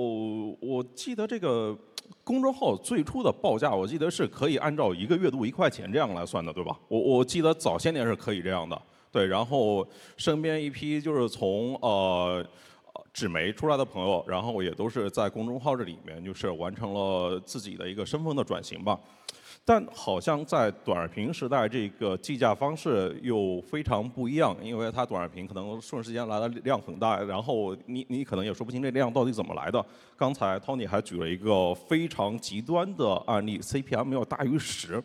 [0.59, 1.77] 我记得这个
[2.23, 6.75] 公众号最初的报价，我记得是可以按照一个月度一块钱这样来算的，对吧？
[6.87, 8.81] 我我记得早些年是可以这样的。
[9.13, 12.43] 对，然后身边一批就是从呃
[13.13, 18.99] 纸媒出来的朋友，然后也都是在公众号这里面，就是完成了自己的一个身份的转型吧。
[19.65, 29.85] 但好像在短视频时代，这个计价方式又非常不一样，因为它短视频可能瞬时间来的量很大，然后你你可能也说不清这量到底怎么来的。
[30.17, 35.01] 刚才 Tony 还举了一个非常极端的案例，CPM 要大于十。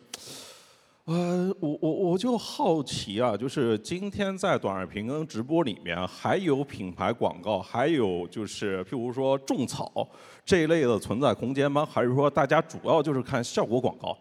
[1.09, 10.07] 呃，我我我就好奇啊，就是今天在短视频跟直播里面，还有品牌广告，还有就是譬如说种草
[10.45, 11.83] 这一类的存在空间吗？
[11.83, 14.15] 还是说大家主要就是看效果广告？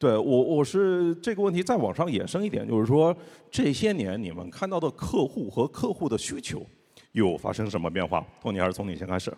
[0.00, 3.16] 对我我是这个问题再往上延伸一点，就是说
[3.48, 6.66] 这些年你们看到的客户和客户的需求
[7.12, 8.26] 有发生什么变化？
[8.40, 9.32] 托尼还是从你先开始？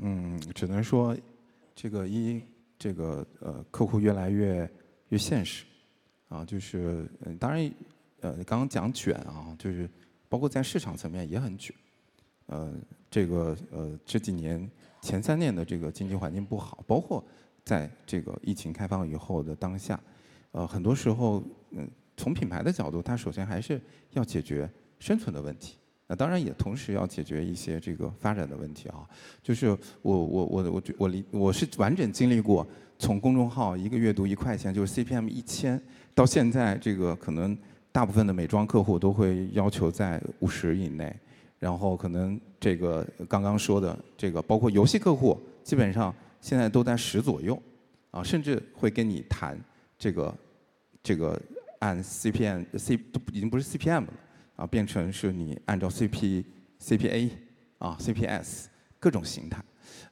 [0.00, 1.16] 嗯，只能说
[1.74, 2.38] 这个一
[2.78, 4.70] 这个呃客户越来越
[5.08, 5.64] 越现实。
[6.30, 7.70] 啊，就是，嗯，当然，
[8.20, 9.90] 呃，刚刚讲卷啊，就是
[10.28, 11.74] 包括在市场层面也很卷，
[12.46, 12.72] 呃，
[13.10, 14.70] 这个呃这几年
[15.02, 17.22] 前三年的这个经济环境不好，包括
[17.64, 20.00] 在这个疫情开放以后的当下，
[20.52, 23.80] 呃，很多时候，嗯，从品牌的角度，它首先还是
[24.12, 29.04] 要解决生存的问题，那当然也同时要解决一些这个发展的问题啊，
[29.42, 32.64] 就是我我我我我理我是完整经历过
[33.00, 35.82] 从公众号一个月读一块钱，就是 CPM 一千。
[36.14, 37.56] 到现在，这个可能
[37.92, 41.14] 大部分的美妆客户都会要求在五十以内，
[41.58, 47.60] 然后可能这个刚刚说的这个，包括游戏客户，基本上现在都在十左右，
[48.10, 49.58] 啊，甚至会跟你谈
[49.98, 50.34] 这个
[51.02, 51.40] 这个
[51.78, 54.12] 按 CPM C 都已经不是 CPM 了，
[54.56, 56.44] 啊，变成是你按照 CP
[56.80, 57.30] CPA
[57.78, 58.66] 啊 CPS
[58.98, 59.62] 各种形态，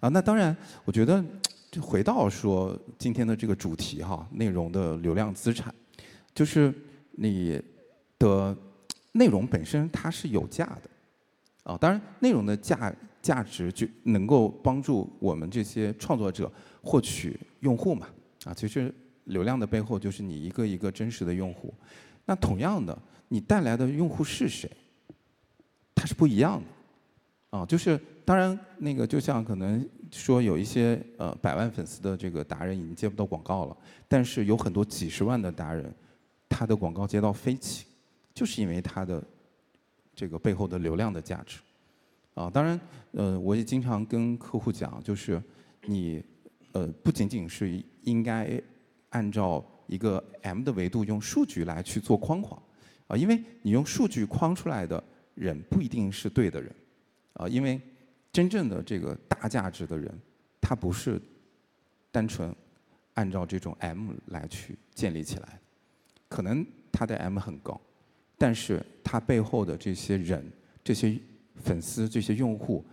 [0.00, 1.22] 啊，那当然，我觉得
[1.70, 5.74] 就回到说今天的这个主题哈，内容的流量资产。
[6.38, 6.72] 就是
[7.10, 7.60] 你
[8.16, 8.56] 的
[9.10, 10.90] 内容本身它是有价的，
[11.64, 16.48] 啊，当然内容的价价值就能够帮助我们这些创作者
[16.80, 18.06] 获取用户嘛，
[18.44, 21.74] 啊，其实流量的背后就是你一个一个真实的用户。
[22.24, 22.96] 那同样的，
[23.26, 24.70] 你带来的用户是谁，
[25.92, 35.92] 它是不一样的，啊，就是当然那个就像可能说有一些呃百万粉丝的这个达人已经接不到广告了，但是有很多几十万的达人。
[36.58, 37.86] 他的广告接到飞起，
[38.34, 39.22] 就是因为他的
[40.12, 41.60] 这个背后的流量的价值
[42.34, 42.50] 啊。
[42.50, 42.80] 当然，
[43.12, 45.40] 呃，我也经常跟客户讲，就是
[45.82, 46.20] 你
[46.72, 48.60] 呃不仅仅是应该
[49.10, 52.60] 按照一个 M 的维度，用数据来去做框框，
[53.06, 55.00] 啊，因为你用数据框出来的
[55.36, 56.74] 人不一定是对的人，
[57.34, 57.80] 啊，因为
[58.32, 60.12] 真正的这个大价值的人，
[60.60, 61.22] 他不是
[62.10, 62.52] 单纯
[63.14, 65.60] 按照这种 M 来去建立起来，
[66.28, 67.80] 可能他的 M 很高，
[68.36, 70.44] 但是他背后的这些人、
[70.84, 71.18] 这些
[71.56, 72.84] 粉丝、这些用户，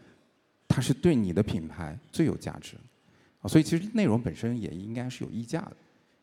[0.67, 2.75] 他是对你的品牌最有价值，
[3.41, 5.75] 啊，所以其实内容本身也应该是有溢价的。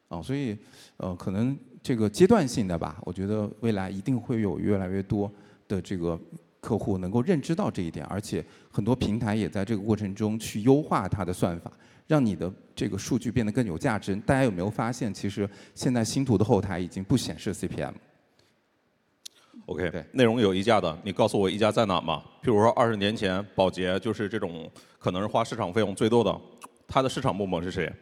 [0.09, 0.55] 啊，所以，
[0.99, 5.33] 呃，可能这个阶段性的吧，我觉得未来一定会有越来越多
[5.67, 6.21] 的这个
[6.61, 11.73] 客户能够认知到这一点，而且很多平台也在这个过程中去优化它的算法，
[12.07, 14.15] 让你的这个数据变得更有价值。
[14.17, 17.95] 大家有没有发现，其实现在星图的后台已经不显示 CPM。
[19.67, 22.23] OK，内容有溢价的，你告诉我溢价在哪嘛？
[22.43, 26.41] 譬如说二十年前，宝洁就是这种可能是花市场费用最多的，
[26.89, 27.93] 它的市场部门是谁？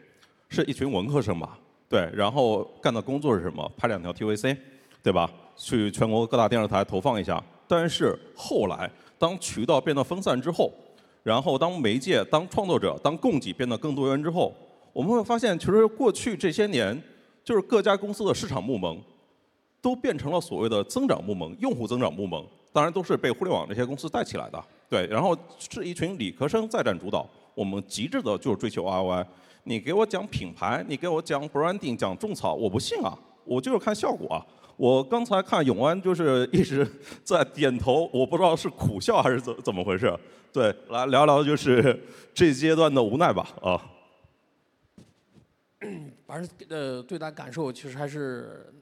[0.49, 1.57] 是一群文科生吧？
[1.87, 3.71] 对，然后干的工作是什么？
[3.77, 4.57] 拍两条 TVC，
[5.03, 5.29] 对吧？
[5.55, 7.41] 去全国各大电视台投放一下。
[7.67, 10.73] 但是后来，当渠道变得分散之后，
[11.23, 14.53] 然后当媒介、当创作者、当供给变得更多元之后，
[14.91, 16.99] 我们会发现，其实过去这些年，
[17.43, 18.99] 就是各家公司的市场部门，
[19.81, 22.43] 都变成了所谓的增长部门、用户增长部门。
[22.73, 24.63] 当然都是被互联网这些公司带起来的。
[24.89, 27.27] 对，然后是一群理科生在占主导。
[27.53, 29.25] 我们极致的就是追求 ROI。
[29.63, 33.17] 你给我讲品牌，你给我讲 branding，讲种草，我不信啊！
[33.43, 34.45] 我就是看效果啊！
[34.81, 36.83] 我刚才看永安就是一直
[37.23, 40.11] 在点头，我不知道是苦笑还是怎怎么回事。
[40.51, 42.01] 对，来聊聊就是
[42.33, 43.79] 这阶段的无奈吧啊。
[46.25, 48.73] 反正呃，最大感受其实还是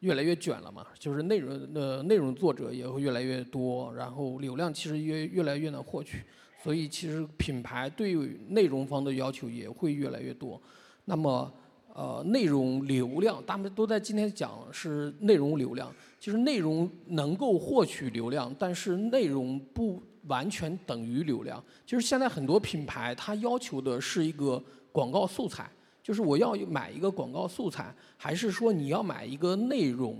[0.00, 6.24] 越来越卷了嘛，就是内容呃内容作者也会越来越多，然后流量其实越越来越难获取。
[6.64, 8.12] 所以其实品牌对
[8.48, 10.60] 内容方的要求也会越来越多。
[11.04, 11.52] 那么，
[11.94, 15.90] 呃，内容流量，他们都在今天讲是内容流量。
[16.20, 21.62] 其实内容能够获取流量，但是内容不完全等于流量。
[21.86, 25.70] 就是现在很多品牌它要求的是一个广告素材，
[26.02, 30.18] 就是我要买一个广告素材，还是说你要买一个内容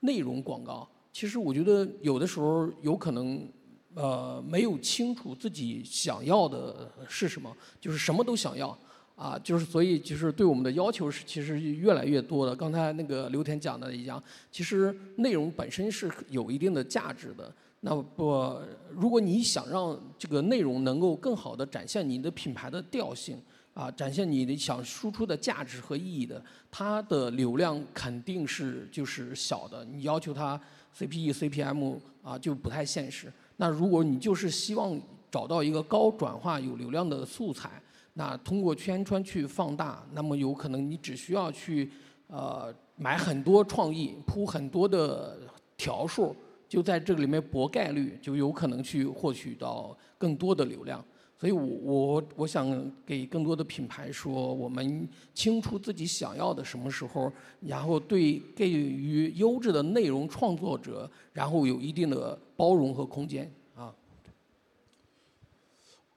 [0.00, 0.88] 内容广告？
[1.12, 3.46] 其实我觉得有的时候有可能。
[3.94, 8.74] 呃，没有清楚自己想要的是什么，就是什么都想要，
[9.22, 12.56] 啊，就是所以就是对我们的要求是其实越来越多的。
[12.56, 17.54] 刚才那个刘田讲的一样，其实内容本身是有一定的价值的。
[17.82, 18.58] 那不，
[18.90, 23.40] 如果你想让这个内容能够更好的展现你的品牌的调性，
[23.74, 29.84] 啊，展现你的想输出的价值和意义的，它的流量肯定是就是小的。
[29.84, 30.60] 你要求它
[30.98, 33.32] CPE、CPM 啊，就不太现实。
[33.56, 37.80] 那如果你就是希望找到一个高转化、有流量的素材，
[38.14, 41.90] 那通过圈圈去放大，那么有可能你只需要去
[42.26, 45.38] 呃买很多创意，铺很多的
[45.76, 46.34] 条数，
[46.68, 51.04] 就在这个里面博概率，就有可能去获取到更多的流量。
[51.38, 62.38] 所以我我我想给更多的品牌说，我们清楚自己想要的什么时候，然后对给予优质的内容创作者，然后有一定的。
[62.54, 63.50] 包容和空间！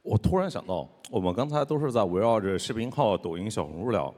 [0.06, 4.14] 我突然想到，我们刚才都是在围绕着视频号、抖音、小红书聊，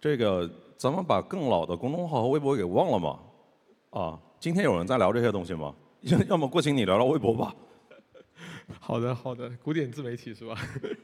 [0.00, 3.18] 这个咱们把更老的公众号和微博给忘了吗？
[3.90, 5.74] 啊，今天有人在聊这些东西吗？
[6.02, 7.52] 要 要么过请你聊聊微博吧。
[8.78, 10.56] 好的，好的，古典自媒体是吧？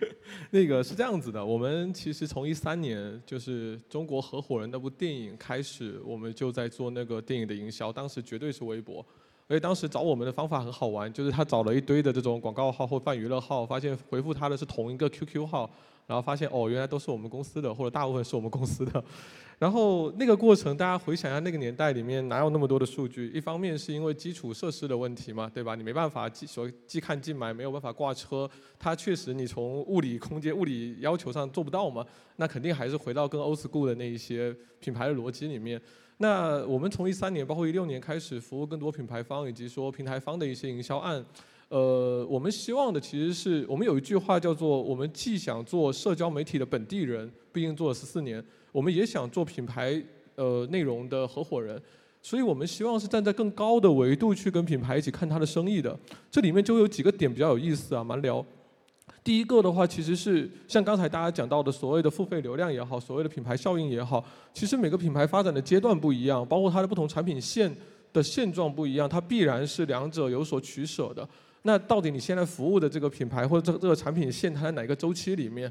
[0.50, 9.04] 那个是这样子的，我们其实从一三年就是《中国合伙人》那部电影开始，我们就在做那个电影的营销，当时绝对是微博。
[9.50, 15.68] 所以当时找我们的方法很好玩，就是他找了一堆的这种广告号或泛娱乐号，发现回复他的是同一个 QQ 号，
[16.06, 19.02] 然后发现哦，原来都是我们公司的，或者大部分是我们公司的。
[19.58, 23.28] 然后那个过程，大家回想一下，那个年代里面哪有那么多的数据？
[23.30, 25.74] 一方面是因为基础设施的问题嘛，对吧？
[25.74, 32.06] 你没办法既说既看既买，没有办法挂车，它确实你从物理空间、物理要求上做不到嘛。
[32.36, 35.82] 那肯定还是回到跟 old school 的那一些品牌的逻辑里面。
[36.22, 41.24] 那我们从一三年，包括一六年开始服务更多品牌方以及说平台方的一些营销案，
[41.70, 49.98] 呃，我们希望的其实是我们有一句话叫做，我们既想做社交媒体的本地人，毕竟做了十四年，我们也想做品牌
[50.34, 51.80] 呃内容的合伙人，
[52.20, 55.98] 所以我们希望是站在更高的维度去跟品牌一起看他的生意的。
[56.30, 58.44] 这里面就有几个点比较有意思啊，蛮聊。
[59.22, 67.74] 第一个的话，其实是像刚才大家讲到的所谓的付费流量也好，所谓的品牌效应也好，其实每个品牌发展的阶段不一样，包括它的不同产品线
[68.12, 71.28] 的现状不一样，它必然是两者有所取舍的。
[71.62, 75.70] 那到底你现在服务的这个品牌或者这这个产品线，它在哪个周期里面？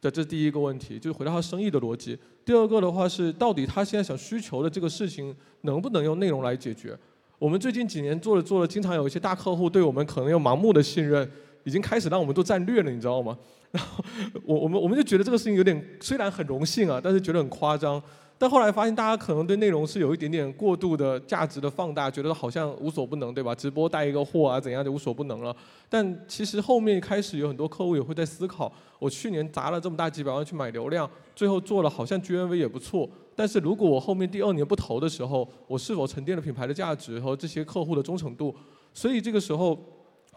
[0.00, 2.18] 这这是第一个问题，就是回到他生意的逻辑。
[2.44, 6.98] 第二个的话是，到底他现在想需求的这个事情能不能用内容来解决？
[7.38, 11.30] 我们最近几年做了做了，经常有一些大客户对我们可能有盲目的信任，
[11.64, 13.36] 已经开始让我们都战略了，你知道吗？
[13.72, 14.04] 然后
[14.44, 18.02] 我我们我们就觉得这个事情有点，虽然很荣幸啊，但是觉得很夸张。
[18.38, 23.54] 但后来发现，大家可能对内容是有一点点过度的价值的放大，觉得好像无所不能，对吧？
[23.54, 25.54] 直播带一个货啊，怎样就无所不能了。
[25.88, 33.08] 但其实后面开始有很多客户也会在思考：我去年砸了这么大几百万去买流量，最后做了好像 GMV 也不错。
[33.36, 38.52] 但是如果我后面第二年不投的时候，我是否沉淀了品牌的价值和这些客户的忠诚度？
[38.92, 39.78] 所以这个时候。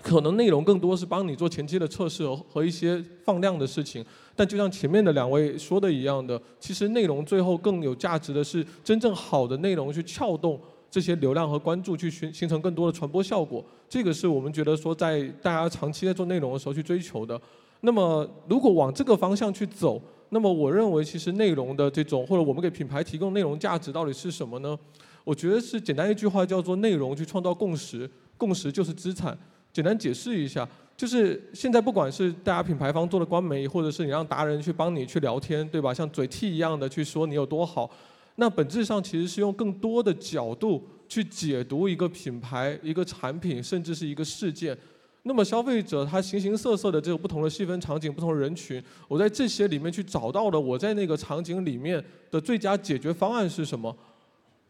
[0.02, 10.60] 可能内容更多是帮你做前期的测试和一些放量的事情，但就像前面的两位说的一样的，其实内容最后更有价值的是真正好的内容去撬动
[10.92, 13.66] 这些流量和关注，去形形成更多的传播效果。
[13.90, 17.40] 这个是我们觉得说在大家长期在做内容的时候去追求的。
[17.82, 24.78] 那么如果往这个方向去走，那么我认为其实内容的这种或者我们给品牌提供内容价值到底是什么呢？
[25.24, 29.36] 我觉得是简单一句话叫做内容去创造共识，共识就是资产。
[29.76, 30.66] 简单解释一下，
[30.96, 35.94] 就是现在不管是大家品牌方做的官媒，或者是你让达人去帮你去聊天，对吧？
[35.94, 37.92] 像嘴替一样的去说你有多好，
[38.36, 44.78] 那本质上其实是用更多的角度去解读一个品牌、一个产品，甚至是一个事件。
[45.24, 52.02] 那么消费者他形形色色的这个不同的细分场景、不同人群，我在这些里面去找到了我在那个场景里面
[52.32, 53.94] 的最佳解决方案是什么。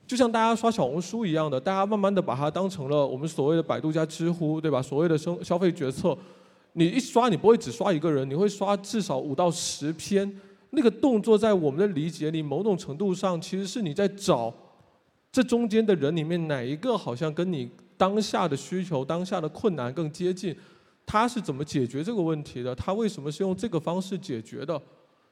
[0.07, 4.81] 就像大家刷小红书一样的，大家慢慢的把它当成了我们所谓的百度加知乎，对吧？
[4.81, 6.15] 所谓的生消费决策，
[6.73, 10.39] 你一刷你不会只刷一个人，你会刷至少五到十篇。
[10.71, 14.53] 那个动作在我们的理解里，某种程度上其实是你在找
[15.31, 20.53] 这中间的人里面哪一个好像跟你当下的需求、当下的困难更接近，
[21.05, 22.75] 他是怎么解决这个问题的？
[22.75, 24.81] 他为什么是用这个方式解决的？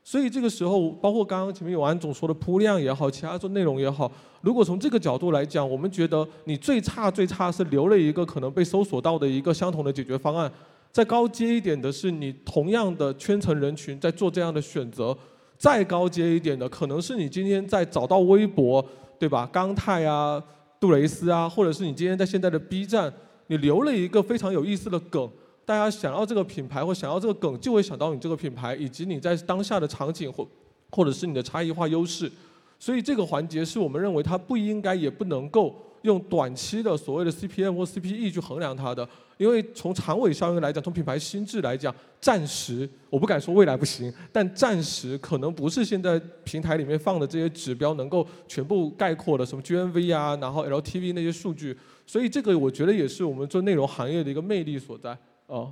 [0.04, 10.52] 所以这个时候，包括刚刚前面有安总说的铺量也好，其他做内容也好，如果从这个角度来讲，我们觉得你最差最差是留了一个可能被搜索到的一个相同的解决方案。
[10.92, 15.18] 再高阶一点的是，你同样的圈层人群在做这样的选择。
[15.58, 18.86] 再高阶一点的，可能是你今天在找到微博，
[19.18, 19.50] 对吧？
[19.54, 20.44] 刚泰啊、
[20.78, 23.12] 杜蕾斯啊，或者是你今天在现在的 B 站，
[23.48, 25.30] 你留了一个非常有意思的梗。
[25.66, 30.48] 大家想要这个品牌或想要这个梗，就会想到你这个品牌，以及你在当下的场景或
[30.90, 32.32] 或者是你的差异化优势。
[32.80, 39.08] 所以这个环节是我们认为它不应该也不能够用短期的所谓的 CPM 或 CPE 去衡量它的，
[39.38, 51.78] 因为从长尾效应来讲，从品牌心智来讲，暂时我不敢说未来不行，但暂时可能不是现在平台里面放的这些指标能够全部概括的，什么 GMV 啊，然后 LTV 那些数据。
[52.06, 55.18] 所以这个我觉得也是我们做内容行业的一个魅力所在。
[55.54, 55.72] 哦，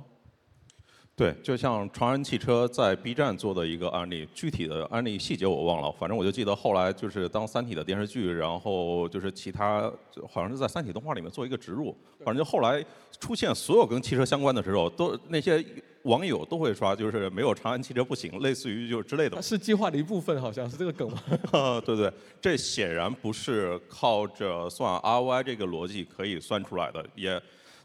[1.16, 9.92] 对，就像长安汽车在 B 站做的一个案例，具体的案例细节我忘了，反正我就记得后来就是当三体的电视剧，然后就是其他
[10.30, 11.92] 好像是在三体动画里面做一个植入，
[12.24, 12.84] 反正就后来
[13.18, 15.64] 出现所有跟汽车相关的时候，都那些
[16.04, 19.42] 网友都会刷，就是没有长安汽车不行，类似于就是之类的。
[19.42, 21.20] 是计划的一部分，好像是这个梗吗？
[21.84, 27.42] 对对，这显然不是靠着算 ROI 这个逻辑可以算出来的，也。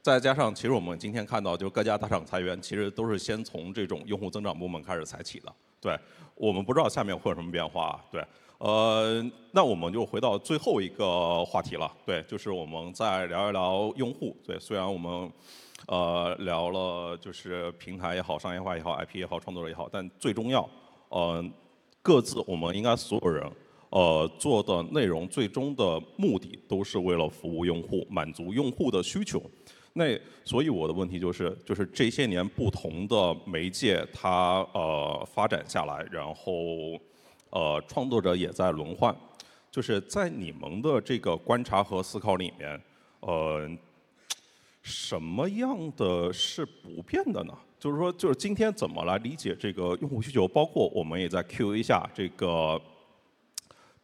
[0.08, 5.53] 再加上，其实我们今天看到，就各家大厂裁员，其实都是先从这种用户增长部门开始裁起的。
[5.82, 5.99] 对，
[6.34, 8.01] 我们不知道下面会有什么变化。
[8.10, 8.24] 对，
[8.58, 11.91] 呃，那我们就回到最后一个话题了。
[12.05, 14.34] 对，就是我们再聊一聊用户。
[14.45, 15.30] 对，虽然我们
[15.88, 20.70] 呃聊了就是平台也好，商业化也好，IP 也好，创作者也好，但最重要，
[21.10, 21.43] 呃，
[22.01, 23.45] 各自我们应该所有人
[23.89, 29.43] 呃做的内容，最终的目的都是为了服务用户，满足用户的需求。
[29.98, 36.54] 那所以我的问题就是，就是这些年不同的媒介它呃发展下来，然后
[37.50, 39.16] 呃创作者也在轮换，
[39.72, 42.80] 就是在你们的这个观察和思考里面，
[43.22, 43.68] 呃，
[44.84, 47.54] 什么样的是不变的呢？
[47.80, 50.48] 就是说，就是今天怎么来理解这个用户需求？
[50.48, 52.80] 包括我们也在 Q 一下这个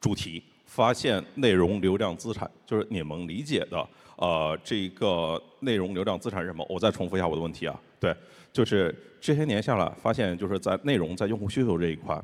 [0.02, 3.88] 主题，发现内容流量资产，就是你们理解的。
[4.24, 6.66] 呃，这个内容流量资产是什么？
[6.70, 7.78] 我再重复一下我的问题啊。
[8.00, 8.16] 对，
[8.54, 12.18] 就是这些年下来，发现就是在内容在用户需求这一块，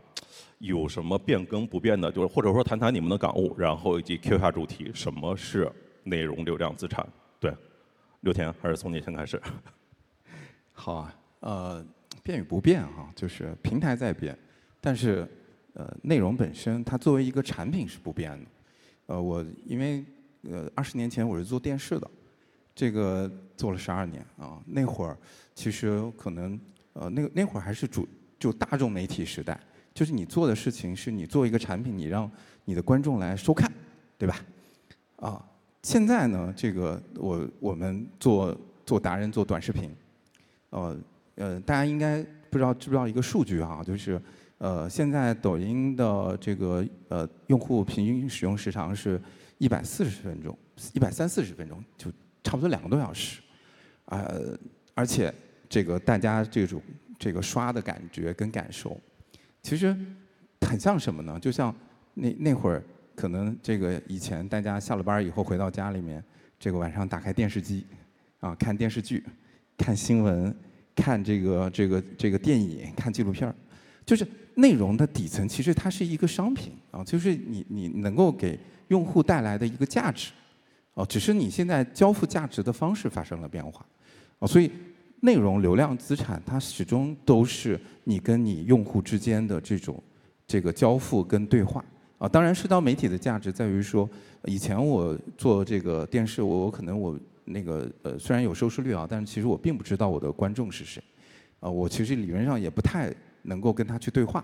[0.59, 2.09] 有什么变更不变的？
[2.09, 5.69] 就是或者说谈谈你们的感悟，然后以及 Q 下主题，什么是
[6.03, 7.05] 内容流量资产？
[7.37, 7.53] 对，
[8.21, 9.41] 刘田还是从你先开始。
[10.71, 11.85] 好啊，呃，
[12.23, 14.39] 变与不变哈，就是平台在变，
[14.79, 15.27] 但是
[15.73, 18.45] 呃，内容本身它作为一个产品是不变的。
[19.07, 20.05] 呃，我因为。
[20.43, 22.09] 呃，二十年前我是做电视的，
[22.73, 24.61] 这个做了十二年啊。
[24.65, 25.17] 那会儿
[25.53, 26.59] 其实可能
[26.93, 28.07] 呃，那个那会儿还是主
[28.39, 29.59] 就大众媒体时代，
[29.93, 32.29] 就是你做的事情是你做一个产品，你让
[32.63, 33.69] 你的观众来收看，
[34.17, 34.45] 对吧？
[35.17, 35.45] 啊，
[35.83, 39.93] 现在呢，这个我我们做做达人做短视频，
[40.69, 40.97] 呃
[41.35, 44.21] 呃，大家应该不知道知不知道一个数据啊，就是
[44.57, 49.21] 呃现在抖音的这个呃用户平均使用时长是
[49.59, 50.57] 一百四十分钟，
[50.93, 52.11] 一百三四十分钟，就
[52.43, 53.39] 差不多两个多小时，
[54.05, 54.57] 呃，
[54.95, 55.31] 而且
[55.69, 56.81] 这个大家这种
[57.19, 58.99] 这个刷的感觉跟感受，
[59.61, 59.95] 其实
[60.61, 61.39] 很像什么呢？
[61.39, 61.73] 就像
[62.15, 62.83] 那那会儿。
[63.15, 66.23] 可能这个以前大家下了班以后回到家里面，
[66.57, 67.85] 这个晚上打开电视机，
[68.39, 69.21] 啊，看电视剧，
[69.77, 70.55] 看新闻，
[70.95, 73.53] 看这个这个这个电影，看纪录片儿，
[74.05, 78.57] 就是内容的底层其实它是一个商品啊，就是你你能够给
[78.89, 80.31] 用户带来的一个价值，
[80.93, 83.83] 哦，只是你现在交付价值的方式发生了变化，
[84.37, 84.71] 啊，所以
[85.21, 90.01] 内容流量资产它始终都是你跟你用户之间的这种
[90.45, 91.83] 这个交付跟对话。
[92.17, 94.09] 啊，当然，社交媒体的价值在于说，
[94.43, 101.01] 以前我做这个电视，我我可能我那个呃，虽然有收视率啊，但是其实我并不知道我的观众是谁，
[101.61, 103.09] 啊，我其实理论上也不太
[103.43, 104.43] 能够跟他去对话，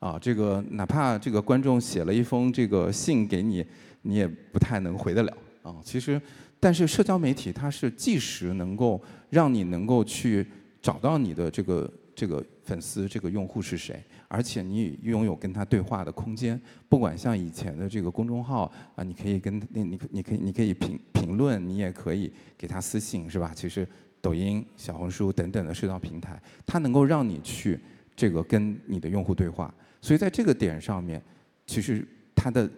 [0.00, 3.64] 啊，这个哪怕这个观众写了一封这个信给你，
[4.02, 5.32] 你也不太能回得了，
[5.62, 6.20] 啊，其实，
[6.58, 10.44] 但是社交媒体它是即时能够让你能够去
[10.82, 14.02] 找到你的这个这个粉丝这个用户是谁。
[14.26, 23.52] 而且你拥有跟他对话的空间，不管像以前的这个公众号啊，你可以跟那你你可以你可以评评论，你也可以给他私信，是吧？
[23.54, 23.86] 其实
[24.20, 27.78] 抖音、小红书等等的社交平台，它能够让你去
[28.14, 31.22] 这个跟你的用户对话，所以在这个点上面，
[31.66, 32.68] 其实它的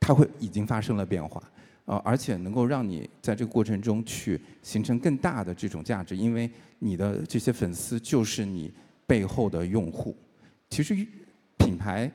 [0.00, 1.42] 它会已经发生了变化
[1.84, 8.72] 啊，而且能够让你在这个过程中去形成更大的这种价值，因为你的这些粉丝就是你
[9.06, 10.16] 背后的用户。
[10.68, 10.94] 其实
[11.56, 12.10] 品牌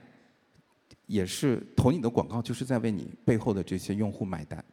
[1.08, 4.64] 也是投你的广告，就是在为你背后的这些用户买单。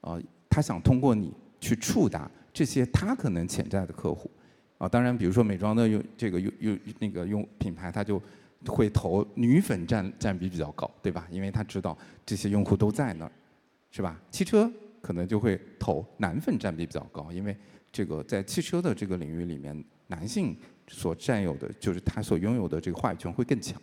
[0.00, 4.30] 啊，他想通过你去触达这些他可能潜在的客户。
[4.78, 8.22] 啊，当然，比如说美妆的用这个用用那个用品牌，他就
[8.66, 11.26] 会投女粉占占比比较高，对吧？
[11.30, 11.96] 因为他知道
[12.26, 13.32] 这些用户都在那儿，
[13.90, 14.20] 是吧？
[14.30, 17.56] 汽车可能就会投男粉占比比较高，因为
[17.92, 20.56] 这个在汽车的这个领域里面，男性。
[20.90, 23.78] 所占有的，就是他所拥有的这个话语权会更强，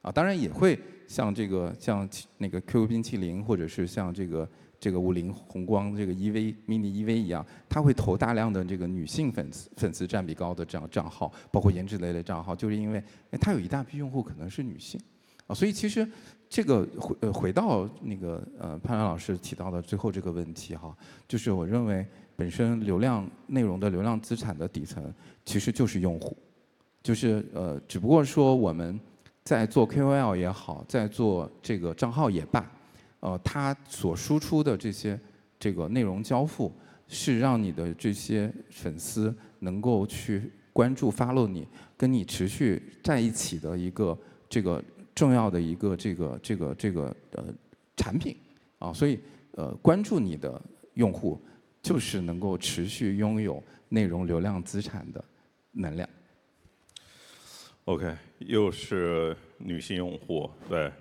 [0.00, 2.08] 啊，当然也会像这个像
[2.38, 4.48] 那个 QQ 冰淇淋，或者是像这个
[4.78, 13.02] 这个五菱宏光这个 EV mini EV 一样，他会投大量的这个女性粉丝粉丝占比高的这样账号，包括颜值类的账号，就是因为
[13.40, 15.00] 他有一大批用户可能是女性，
[15.46, 16.06] 啊，所以其实
[16.48, 20.96] 这个回呃回到那个呃潘老师提到的最后这个问题哈，
[21.26, 22.06] 就是我认为
[22.36, 25.12] 本身流量内容的流量资产的底层
[25.44, 26.36] 其实就是用户。
[27.02, 28.98] 就是呃，只不过说我们
[29.44, 32.68] 在做 KOL 也好，在做这个账号也罢，
[33.26, 35.18] 呃，它所输出的这些
[35.58, 36.72] 这个内容交付，
[37.08, 41.66] 是让你的这些粉丝能够去关注、follow 你，
[41.96, 44.16] 跟你持续在一起的一个
[44.48, 44.80] 这个
[45.12, 47.44] 重要的一个这个这个这个呃
[47.96, 48.36] 产品
[48.78, 49.18] 啊，所以
[49.56, 50.62] 呃，关注你的
[50.94, 51.42] 用户
[51.82, 55.24] 就是能够持续拥有内容流量资产的
[55.72, 56.08] 能量。
[57.86, 60.92] OK，又是女性用户，对，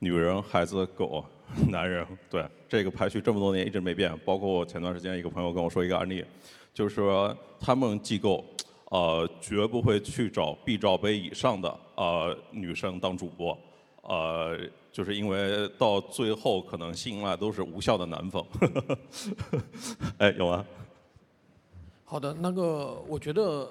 [0.00, 1.24] 女人、孩子、狗、
[1.68, 4.16] 男人，对，这个排序这么多年一直没变。
[4.24, 6.24] 包括我前段时间一个朋友跟我说一个案例，
[6.72, 8.44] 就是说他们机构，
[8.90, 13.58] 呃，绝不会去找 B 罩杯以上的呃女生当主播，
[14.02, 14.58] 呃，
[14.90, 18.42] 就是因为到最后可能吸引来都是无效的男粉。
[20.18, 20.64] 哎，有吗？
[22.04, 23.68] 好的，那个我觉得。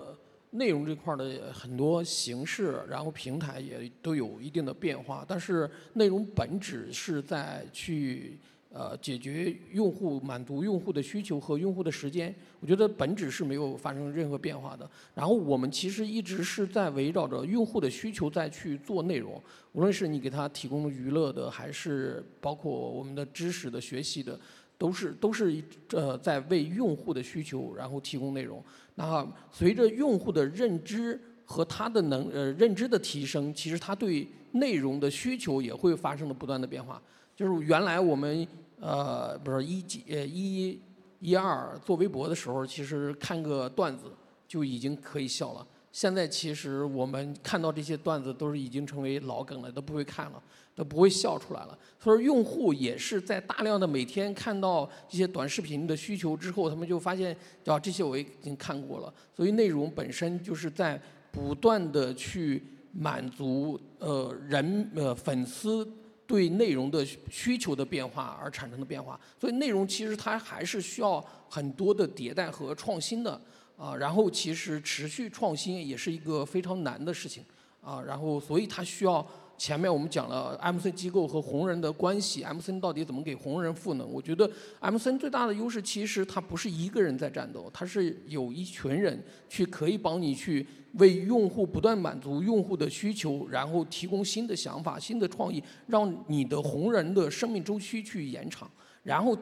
[0.51, 8.37] 内容这块儿的很多形式，然后平台也都有一定的变化，但是内容本质是在去
[8.69, 14.89] 呃解决用户满足用户的需求和用户的时间，我觉得本质是没有发生任何变化的。
[15.15, 19.41] 然后我们其实一直是在围绕着用户的需求在去做内容，
[19.71, 24.37] 无论是你给他提供娱乐的，还是包括我们的知识的学习的。
[24.77, 28.63] 都是都是呃在为用户的需求然后提供内容。
[29.01, 37.01] 那随着用户的认知和他的能呃认知的提升，其实他对内容的需求也会发生了不断的变化。
[37.35, 38.47] 就是原来我们
[38.79, 40.79] 呃不是一几呃一
[41.19, 44.05] 一二做微博的时候，其实看个段子
[44.47, 45.65] 就已经可以笑了。
[45.91, 50.41] 现在其实我们看到这些段子都是已经成为老梗了，都不会看了。
[50.75, 51.77] 都不会笑出来了。
[51.99, 59.13] 所以用户也是在大量的每天看到一些短视频的需求之后，他们就发现，啊，这些我已经看过了。
[59.35, 60.99] 所以内容本身就是在
[61.31, 65.87] 不断的去满足呃人呃粉丝
[66.25, 73.39] 对内容的需求的变化而产生的变化，所以内容其实它还是需要很多的迭代和创新的
[73.77, 73.95] 啊。
[73.95, 77.43] 然后其实持续创新也是一个非常难的事情
[77.79, 78.01] 啊。
[78.01, 79.23] 然后所以它需要。
[79.61, 84.07] 前面我们讲了 M C 机构和红人的关系，M C 到底怎么给红人赋能？
[84.11, 84.49] 我觉得
[84.79, 98.67] M C 最大的优势其实它不是一个人在战斗，它是有一群人去可以帮你去为用户不断满足用户的需求，然后提供新的想法、新的创意，让你的红人的生命周期去延长，
[99.03, 99.37] 然后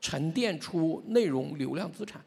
[0.00, 2.18] 沉淀出内容流量资产。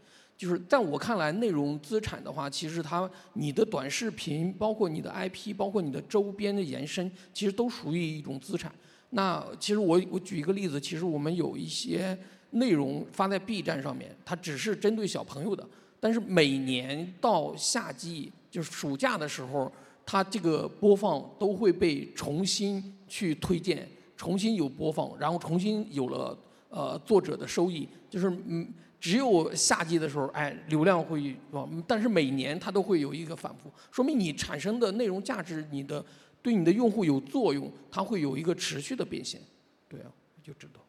[0.43, 8.69] 就是在我看来，内容资产的话，其实它你的短视频，包括你的 IP，包括你的周边的延伸，其实都属于一种资产。
[9.11, 12.17] 那其实我我举一个例子，其实我们有一些
[12.49, 15.65] 内容发在 B 站上面，它只是针对小朋友的，
[16.01, 19.71] 但是每年到夏季就是暑假的时候，
[20.05, 23.87] 它这个播放都会被重新去推荐，
[24.17, 26.37] 重新有播放，然后重新有了
[26.73, 28.67] 呃作者的收益，就是嗯。
[29.03, 36.01] 只有夏季的时候，哎，流量会往，但是每年它都会有一个反复，说明你产生的内容价值，你的
[36.41, 39.41] 对你的用户有作用，它会有一个持续的变现，
[39.89, 40.05] 对啊，
[40.41, 40.79] 就知道。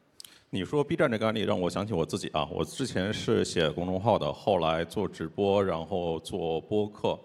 [0.51, 7.19] 你说 B 站这个案例让我想起我自己啊，我之前是写公众号的，后来做直播，然后做播客。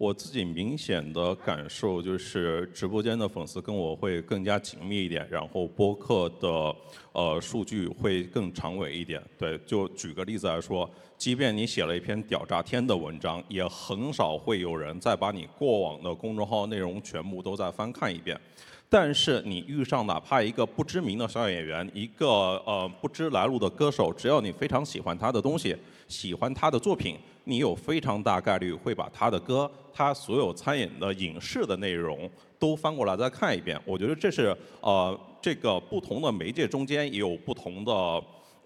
[0.00, 6.74] 我自己明显的感受就是，直播间的粉丝跟我会更加紧密一点，然后播客的
[7.12, 9.22] 呃数据会更长尾一点。
[9.36, 18.40] 对，就举个例子来说，即便你写了一篇屌炸天的文章，也很少会有人再把你过往的公众号内容全部都再翻看一遍。
[18.88, 22.26] 但是你遇上哪怕一个不知名的小演员，一个
[22.64, 25.76] 呃不知来路的歌手，只要你非常喜欢他的东西，
[26.08, 27.18] 喜欢他的作品。
[27.50, 32.30] 你有非常大概率会把他的歌，他所有参演的影视的内容
[32.60, 33.76] 都翻过来再看一遍。
[33.84, 37.92] 我觉得这是呃，这个不同的媒介中间也有不同的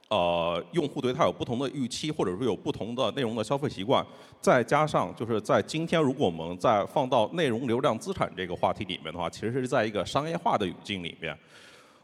[0.08, 4.04] 呃用户对他有不同的预期，或者说有不同的内容的消费习惯。
[4.38, 11.34] 再加上就是在今天，如果我们再放到内容流量资产这个话题里面的话，其实是在一个商业化的语境里面。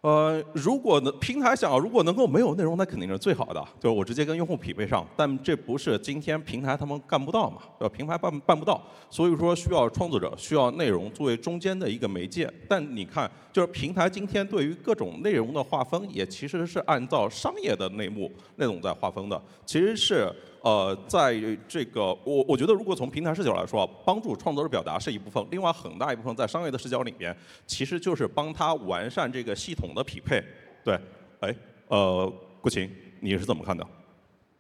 [0.03, 5.07] 呃，如果能平台想，如果能够没有内容，那肯定是最好的，就是我直接跟用户匹配上。
[5.14, 7.59] 但这不是今天平台他们干不到嘛？
[7.78, 12.51] 呃，平台办办不到，所以说需要创作者，需要内容作为中间的一个媒介。
[12.66, 20.32] 但你看，就是平台今天对于各种内容的划分，也其实是按照商业的内幕那种在划分的，其实是。
[20.62, 21.34] 呃，在
[21.66, 27.34] 这个我我觉得，如果从平台视角来说，帮助创作者表达是一部分，另外很大一部分在商业的视角里面，
[27.66, 30.42] 其实就是帮他完善这个系统的匹配。
[30.84, 30.98] 对，
[31.40, 31.54] 哎，
[31.88, 32.30] 呃，
[32.61, 32.90] 顾琴，
[33.20, 33.86] 你是怎么看的？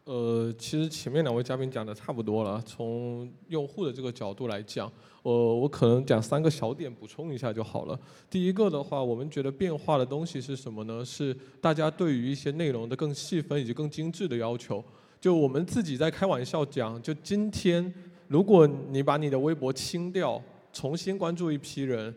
[0.04, 2.60] 呃，其实前面两位嘉宾讲的差不多了。
[2.64, 4.90] 从用户的这个角度来讲，
[5.22, 7.96] 呃我可能讲三个小点补充一下就好了。
[8.30, 11.04] 第一个的话，我们觉得变化的东西是什么呢？
[11.04, 14.82] 是大家对于一些内容的更细分以及更精致的要求。
[15.20, 17.92] 就我们自己在开玩笑讲，就今天，
[18.28, 20.42] 如果你把你的微博清掉，
[20.72, 22.14] 重新关注一批人，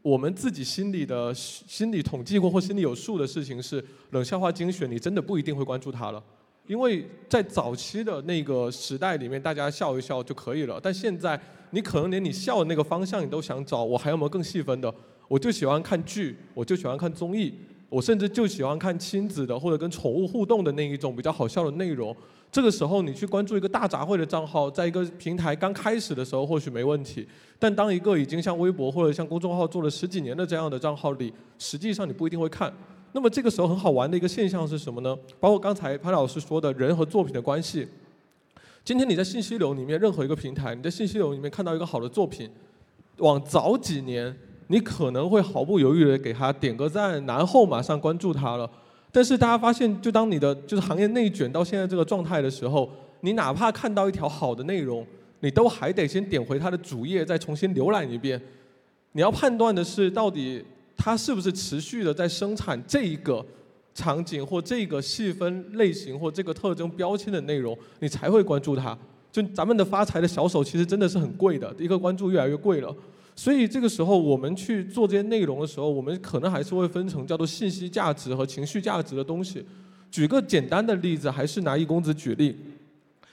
[0.00, 6.22] 我们自己心里的心里统计过或心里有数的事情是，冷笑话精选你真的不一定会关注他了，
[6.68, 14.94] 因为在早期的那个时代里面，大家笑一笑就可以了，但现在你可能连你笑的那个方向你都想找，我还有没有更细分的？
[15.26, 17.54] 我就喜欢看剧，我就喜欢看综艺。
[17.90, 22.16] 我甚至就喜欢看亲子的或者跟宠物互动的那一种比较好笑的内容。
[22.52, 27.26] 这个时候你去关注一个大杂烩的账号，在一个平台刚开始的时候或许没问题，
[27.58, 32.72] 但当一个已经像微博或者像公众号做了十几年的这样的账号里，实际上你不一定会看。
[33.12, 35.16] 那么这个时候很好玩的一个现象是什么呢？
[35.40, 37.86] 包括刚才潘老师说的人和作品的关系。
[38.84, 42.48] 今天你在信息流里面任何一个平台，你在信息流里面看到一个好的作品，
[43.18, 44.36] 往早几年。
[44.70, 48.70] 你可能会毫不犹豫的给他点个赞，然后马上关注他了。
[49.10, 52.88] 但是大家发现，就当你的就是行业内卷到现在这个状态的时候，
[53.22, 55.04] 你哪怕看到一条好的内容，
[55.40, 58.40] 你都还得先点回他的主页，再重新浏览一遍。
[59.10, 60.64] 你要判断的是，到底
[60.96, 63.44] 他是不是持续的在生产这一个
[63.92, 68.96] 场景或这个细分类型或这个特征标签的内容，你才会关注他。
[69.32, 72.94] 就咱们的发财的小手，其实真的是很贵的，一个关注越来越贵了。
[73.34, 79.64] 所以这个时候，我们去做这些内容的时候，我们可能还是会分成叫做信息价值和情绪价值的东西。
[80.10, 82.56] 举个简单的例子，还是拿一公子举例。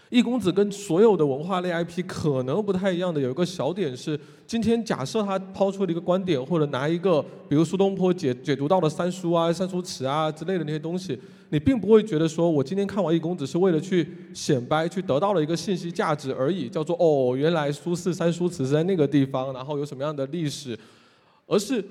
[0.09, 20.77] 易公子跟所有的文化类 IP 可能不太一样的有一个小点是，今天假设他抛出了一个观点，或者拿一个比如苏东坡解解读到的三书啊、三书词啊之类的那些东西，你并不会觉得说我今天看完易公子是为了去显摆、去得到了一个信息价值而已，叫做哦，原来苏轼三书词是在那个地方，然后有什么样的历史，
[21.45, 21.83] 而是。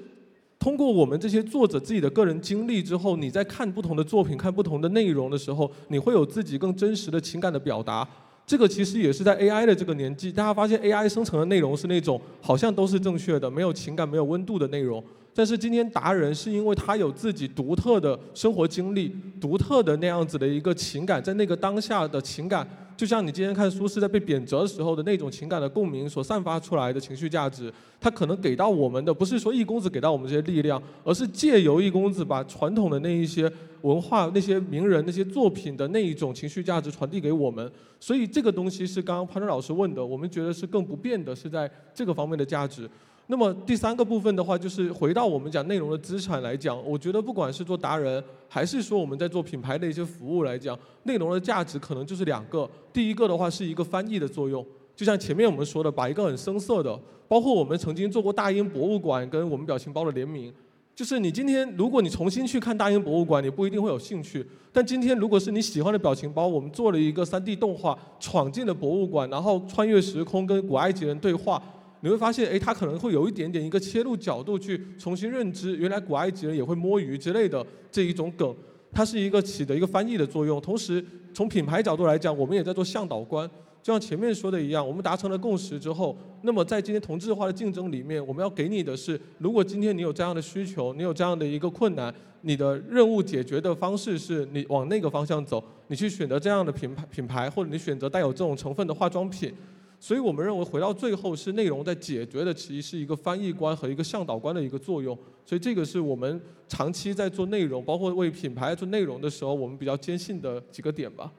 [0.67, 8.05] 通过我们这些作者自己的个人经历之后，你在看不同的作品、看不同的内容的时候，你会有自己更真实的情感的表达。
[8.45, 15.01] 这个其实也是在 AI 的这个年纪，大家发现 AI 生成的内容是那种好像都是正确的、没有情感、没有温度的内容。
[15.37, 22.67] 但是今天达人是因为他有自己独特的生活经历、独特的那样子的一个情感，在那个当下的情感。
[22.97, 27.71] 就像你今天看苏轼在被贬谪的时候的那种情感的共鸣所散发出来的情绪价值，
[28.01, 37.71] 他可能给到我们的不是说易公子给到我们这些力量，而是借由易公子把传统的那一些文化、那些名人、那些作品的那一种情绪价值传递给我们。
[38.01, 42.89] 所以这个东西是刚刚潘川老师问的，我们觉得是更不变的，是在这个方面的价值。
[43.29, 52.71] 那么第三个部分的话，就是回到我们讲内容的资产来讲，我觉得不管是做达人，还是说我们在做品牌的一些服务来讲，内容的价值可能就是两个。
[52.93, 54.65] 第一个的话是一个翻译的作用，
[54.95, 56.97] 就像前面我们说的，把一个很生涩的，
[57.27, 60.55] 包括我们曾经做过大英博物馆跟我们表情包的联名，
[60.95, 71.61] 就是你今天如果你重新去看大英博物馆，你不一定会有兴趣，但今天如果是你喜欢的表情包，我们做了一个 3D 动画，闯进了博物馆，然后穿越时空跟古埃及人对话。
[72.01, 78.55] 你会发现，哎，他可能会有一点点一个切入角度去重新认知，原来古埃及人也会摸鱼之类的这一种梗，
[78.93, 80.61] 它是一个起的一个翻译的作用。
[80.61, 83.49] 同时，从品牌角度来讲，我们也在做向导官，
[83.83, 99.53] 就像前面说的一样，我们达成了共识之后，那么在今天同质化的竞争里面，我们要给你的是，如果今天你有这样的需求，你有这样的一个困难，你的任务解决的方式是你往那个方向走，你去选择这样的品牌品牌，或者你选择带有这种成分的化妆品。
[99.99, 105.17] 所以我们认为，回到最后是内容在解决的，其实是一个翻译官和一个向导官的一个作用。
[105.45, 111.33] 所以这个是我们长期在做内容，包括为品牌做内容的时候，我们比较坚信的几个点吧。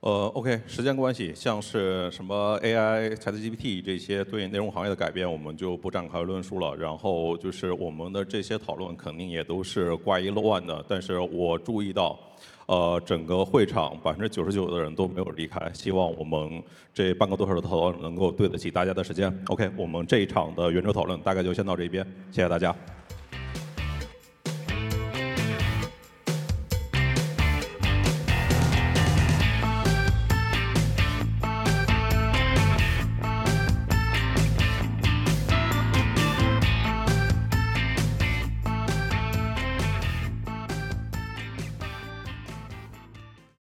[0.00, 6.76] 呃，OK，时间关系，像是什么 AI、ChatGPT 这些对内容行业的改变，我们就不展开论述了。
[6.76, 10.84] 然后就是我们的这些讨论肯定也都是挂一漏万的。
[10.86, 12.16] 但是我注意到，
[12.66, 15.70] 呃，整个会场百分之九十九的人都没有离开。
[15.72, 16.62] 希望我们
[16.92, 19.32] 这半个多小时的讨论能够对得起大家的时间。
[19.46, 22.74] OK，我们这一场的圆桌讨论大概就先到这边，谢谢大家。